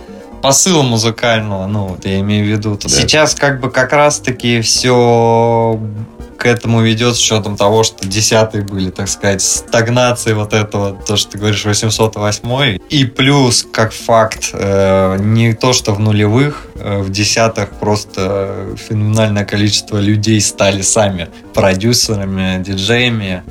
[0.42, 2.78] посыла музыкального, ну, вот я имею в виду.
[2.80, 2.88] Да.
[2.88, 5.78] Сейчас как бы как раз-таки все
[6.36, 11.16] к этому ведет с учетом того, что десятые были, так сказать, стагнации вот этого, то,
[11.16, 16.98] что ты говоришь, 808 И плюс, как факт, э, не то, что в нулевых, э,
[16.98, 23.42] в десятых просто феноменальное количество людей стали сами продюсерами, диджеями.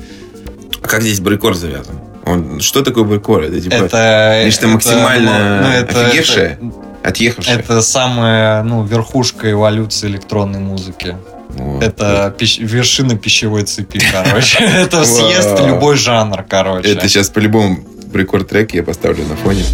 [0.82, 2.00] А как здесь брейкор завязан?
[2.24, 3.42] Он, что такое брейкор?
[3.42, 6.58] Это типа это, нечто максимально ну, это- офигевшее?
[7.06, 7.58] отъехавшее.
[7.58, 11.16] Это самая ну, верхушка эволюции электронной музыки.
[11.50, 11.82] Вот.
[11.82, 14.58] Это пищ- вершина пищевой цепи, короче.
[14.64, 16.88] Это съест любой жанр, короче.
[16.92, 19.64] Это сейчас по-любому брейкор трек я поставлю на фоне.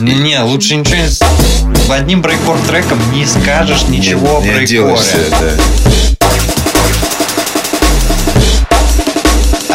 [0.00, 1.92] Не, лучше ничего не...
[1.92, 4.64] Одним брейкор треком не скажешь ничего не, о не брейкоре.
[4.64, 6.15] отделаешься, да.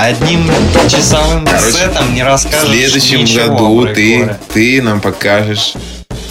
[0.02, 0.49] Одним
[0.89, 5.74] часовым Короче, сетом не В расскажешь следующем ничего году ты, ты нам покажешь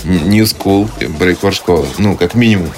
[0.02, 1.86] New School, брейкор школы.
[1.96, 2.72] Ну, как минимум.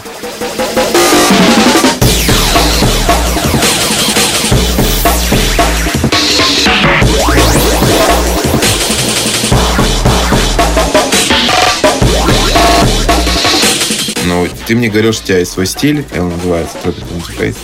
[14.26, 17.57] Ну, ты мне говорил, что у тебя есть свой стиль, и он называется Tropical Interface.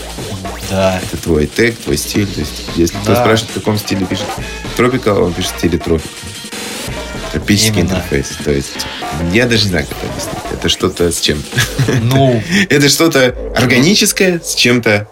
[0.70, 1.00] Да.
[1.02, 2.26] Это твой тег, твой стиль.
[2.26, 3.22] То есть, если кто Да.
[3.22, 4.26] спрашивает, в каком стиле пишет
[4.76, 6.02] Tropical, он пишет в стиле Tropical.
[7.32, 7.94] Тропический Именно.
[7.94, 8.28] интерфейс.
[8.42, 8.86] То есть,
[9.32, 10.52] я даже не знаю, как это объяснить.
[10.52, 11.60] Это что-то с чем-то.
[12.02, 15.06] Ну, Это что-то органическое с чем-то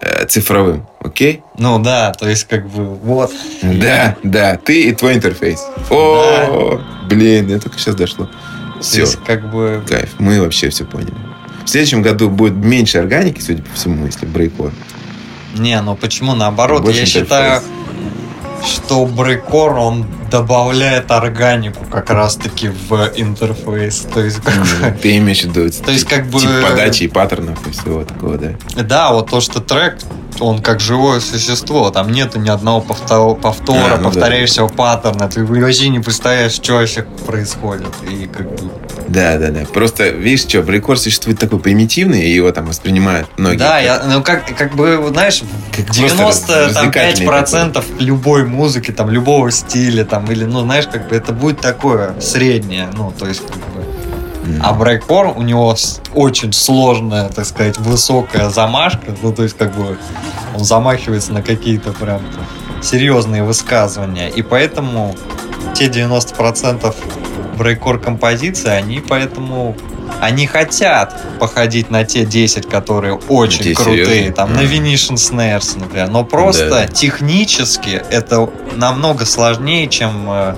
[0.00, 0.86] э, цифровым.
[1.00, 1.42] Окей?
[1.56, 3.32] ну да, то есть как бы вот.
[3.62, 4.56] Да, да.
[4.56, 5.60] Ты и твой интерфейс.
[5.90, 8.28] О, блин, я только сейчас дошло.
[8.80, 9.82] Все, есть как бы...
[9.88, 10.10] кайф.
[10.18, 11.14] Мы вообще все поняли.
[11.68, 14.72] В следующем году будет меньше органики, судя по всему, если брейкор.
[15.54, 16.80] Не, ну почему наоборот?
[16.82, 17.62] Больше Я считаю,
[18.64, 24.06] что брейкор, он добавляет органику как раз-таки в интерфейс.
[24.14, 27.08] То есть, как бы- Ты имеешь в виду То есть, как бы- тип подачи и
[27.08, 28.54] паттернов и всего такого, да?
[28.82, 29.98] Да, вот то, что трек,
[30.40, 34.10] он как живое существо, там нету ни одного повтор- повтора, А, ну да.
[34.10, 37.88] повторяющего паттерна, ты вообще не представляешь, что вообще происходит.
[38.10, 38.70] И как бы...
[39.08, 39.60] Да, да, да.
[39.72, 43.56] Просто, видишь, что, брейкор существует такой примитивный, и его там воспринимают многие.
[43.58, 45.42] Да, как- я, ну как, как бы, знаешь,
[45.74, 45.86] Как
[46.18, 51.32] просто развлекательный 95% любой музыки, там, любого стиля, там, или, ну, знаешь, как бы это
[51.32, 53.77] будет такое среднее, ну, то есть, как бы...
[54.62, 55.74] А брейкор у него
[56.14, 59.14] очень сложная, так сказать, высокая замашка.
[59.22, 59.96] Ну, то есть, как бы
[60.54, 62.20] он замахивается на какие-то прям
[62.82, 64.28] серьезные высказывания.
[64.28, 65.14] И поэтому
[65.74, 66.94] те 90%
[67.56, 69.76] брейкор композиции, они поэтому
[70.20, 74.32] они хотят походить на те 10, которые очень Те крутые, серьезные.
[74.32, 74.70] там, на Мгм.
[74.72, 76.08] Venetian Snares, например.
[76.08, 76.86] Но просто Да.
[76.86, 80.54] технически это намного сложнее, чем э,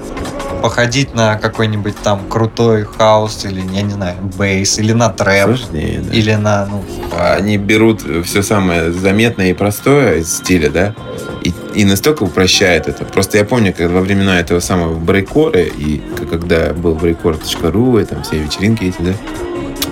[0.60, 6.00] походить на какой-нибудь там крутой хаус или, я не знаю, bass, или на трэп, Сложнее,
[6.00, 6.14] да.
[6.14, 6.84] или на, ну,
[7.18, 10.94] Они берут все самое заметное и простое из стиля, да,
[11.42, 13.04] и, и настолько упрощают это.
[13.04, 16.00] Просто я помню, когда во времена этого самого брейкора, и
[16.30, 19.12] когда был брейкор.ру, и там все вечеринки эти, да,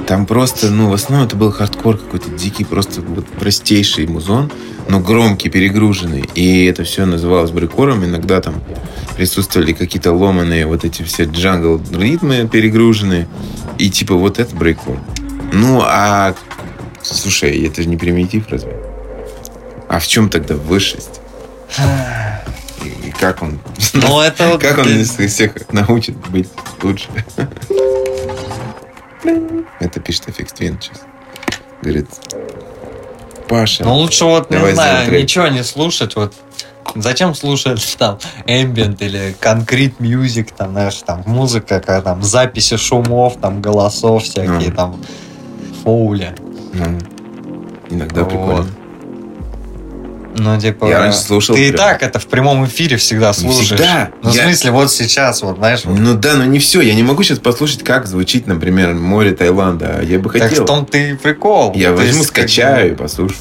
[0.09, 4.51] там просто, ну, в основном это был хардкор какой-то дикий, просто вот простейший музон,
[4.89, 6.25] но громкий, перегруженный.
[6.35, 8.03] И это все называлось брейкором.
[8.07, 8.55] Иногда там
[9.19, 13.27] присутствовали какие-то ломаные вот эти все джангл ритмы перегруженные.
[13.77, 14.97] И типа вот это брейкор.
[15.53, 16.35] Ну, а
[17.03, 18.77] Слушай, это же не примитив, разве?
[19.89, 21.21] А в чем тогда высшесть?
[22.85, 23.59] И- и как он,
[23.93, 24.63] Ну, это вот...
[24.63, 26.49] как он из всех научит быть
[26.83, 27.09] лучше.
[29.81, 31.01] Это пишет Аффикс Твин сейчас.
[31.83, 32.07] Говорит,
[33.49, 35.23] Паша, Ну, лучше вот, не знаю, трек.
[35.23, 36.35] ничего не слушать, вот
[36.95, 43.37] Зачем слушать там ambient или concrete music, там, знаешь, там музыка, какая там записи шумов,
[43.41, 44.75] там голосов всякие, Ну.
[44.77, 44.97] там
[45.85, 46.35] фоули.
[46.73, 46.99] ну,
[47.91, 48.29] иногда Вот.
[48.31, 48.67] прикольно.
[50.41, 51.79] Ну, типа, Я раньше слушал ты и прям.
[51.89, 53.67] так это в прямом эфире всегда слушаешь.
[53.67, 54.11] всегда.
[54.23, 55.99] Ну, в Я- смысле, вот сейчас, вот, знаешь, вот.
[55.99, 56.81] Ну да, но не все.
[56.81, 60.01] Я не могу сейчас послушать, как звучит, например, море Таиланда.
[60.03, 60.63] Я бы так хотел.
[60.63, 61.73] в том-то и прикол.
[61.75, 63.41] Я То возьму, есть, как скачаю и послушаю.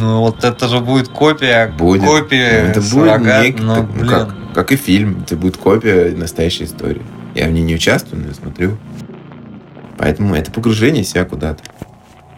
[0.00, 2.04] Ну, вот это же будет копия Будет.
[2.04, 5.22] копии Ну, это будет суррогат, нек- ну, так, ну, как, как и фильм.
[5.24, 7.02] Это будет копия настоящей истории.
[7.34, 8.78] Я в ней не участвую, но я смотрю.
[9.98, 11.62] Поэтому это погружение себя куда-то.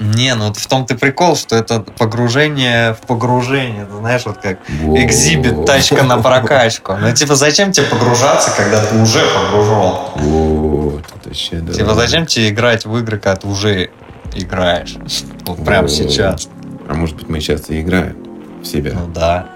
[0.01, 3.85] Не, ну вот в том-то прикол, что это погружение в погружение.
[3.85, 6.95] Ты знаешь, вот как экзибит тачка на прокачку.
[7.01, 9.95] Ну, типа, зачем тебе погружаться, когда ты уже погружен?
[10.17, 11.73] Вот, это вообще, да.
[11.73, 13.91] Типа, зачем тебе играть в игры, когда ты уже
[14.35, 14.97] играешь?
[15.47, 16.49] Вот прямо сейчас.
[16.89, 18.17] А может быть, мы сейчас и играем
[18.63, 18.93] в себя.
[18.95, 19.47] Ну да.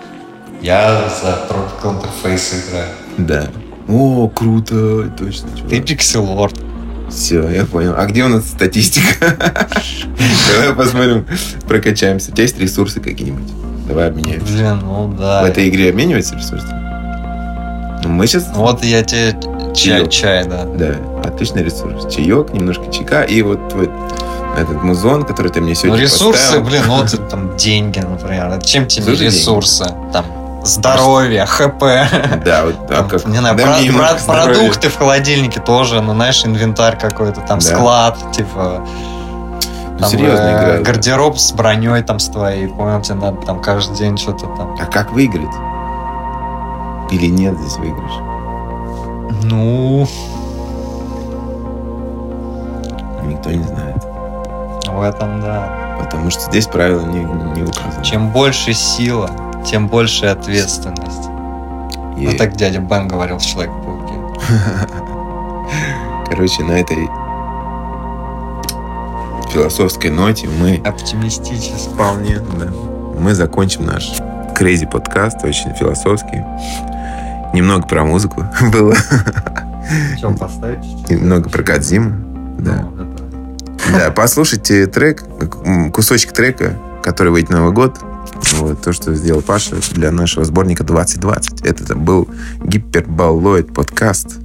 [0.60, 2.88] Я за Tropical Interface играю.
[3.18, 3.48] Да.
[3.88, 5.70] О, круто, точно, чувак.
[5.70, 6.54] Ты пикселорд.
[7.10, 7.94] Все, я понял.
[7.96, 9.36] А где у нас статистика?
[10.56, 11.26] Давай посмотрим,
[11.66, 12.30] прокачаемся.
[12.30, 13.52] У тебя есть ресурсы какие-нибудь?
[13.88, 14.46] Давай обменяемся.
[14.52, 15.46] Блин, ну В да.
[15.48, 16.80] этой игре обмениваются ресурсами?
[18.04, 18.48] Ну, мы сейчас...
[18.54, 19.34] Вот я тебе
[19.74, 20.64] чай, чай, да.
[20.64, 22.12] Да, отличный ресурс.
[22.12, 23.90] Чаек, немножко чайка и вот твой
[24.56, 26.64] этот музон, который ты мне Ну, сегодня ресурсы, поставил.
[26.64, 28.60] блин, ну вот там деньги, например.
[28.62, 29.84] Чем тебе Слушай, ресурсы?
[30.12, 30.24] Там
[30.64, 31.80] здоровье, ХП.
[32.44, 33.26] Да, вот а Там, как...
[33.26, 37.64] не знаю, дай про- про- продукты в холодильнике тоже, ну, знаешь, инвентарь какой-то, там Да.
[37.64, 38.84] склад, типа,
[39.94, 40.92] Ну, там, серьезно э, игра.
[40.92, 44.76] гардероб с броней там с твоей, понял, тебе надо там каждый день что-то там.
[44.80, 45.54] А как выиграть?
[47.10, 48.12] Или нет здесь выигрыш?
[49.42, 50.06] Ну,
[53.24, 53.96] Никто не знает.
[54.92, 55.96] В этом, да.
[56.00, 58.04] Потому что здесь правила не, не указаны.
[58.04, 59.30] Чем больше сила,
[59.64, 61.28] тем больше ответственность.
[62.18, 64.14] И, Ну, так дядя Бен говорил в Человек-пауке.
[66.28, 67.08] Короче, на этой
[69.50, 71.88] философской ноте мы Оптимистически.
[71.94, 72.66] Вполне, да.
[73.18, 74.12] Мы закончим наш
[74.58, 76.42] crazy подкаст, очень философский.
[77.52, 78.94] Немного про музыку было,
[80.16, 81.10] Что, поставить?
[81.10, 82.12] немного про Кадзиму.
[82.58, 82.86] Да.
[83.92, 85.22] Да, послушайте трек,
[85.92, 87.98] кусочек трека, который выйдет на Новый год.
[88.52, 91.66] Вот, то, что сделал Паша для нашего сборника 2020.
[91.66, 92.28] Это был
[92.64, 94.38] гиперболоид подкаст.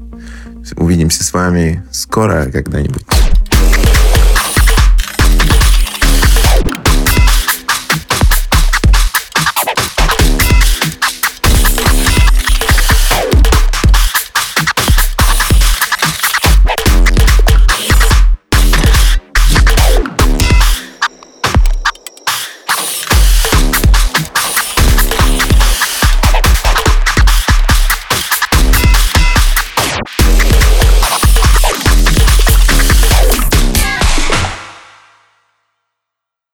[0.76, 3.06] Увидимся с вами скоро когда-нибудь.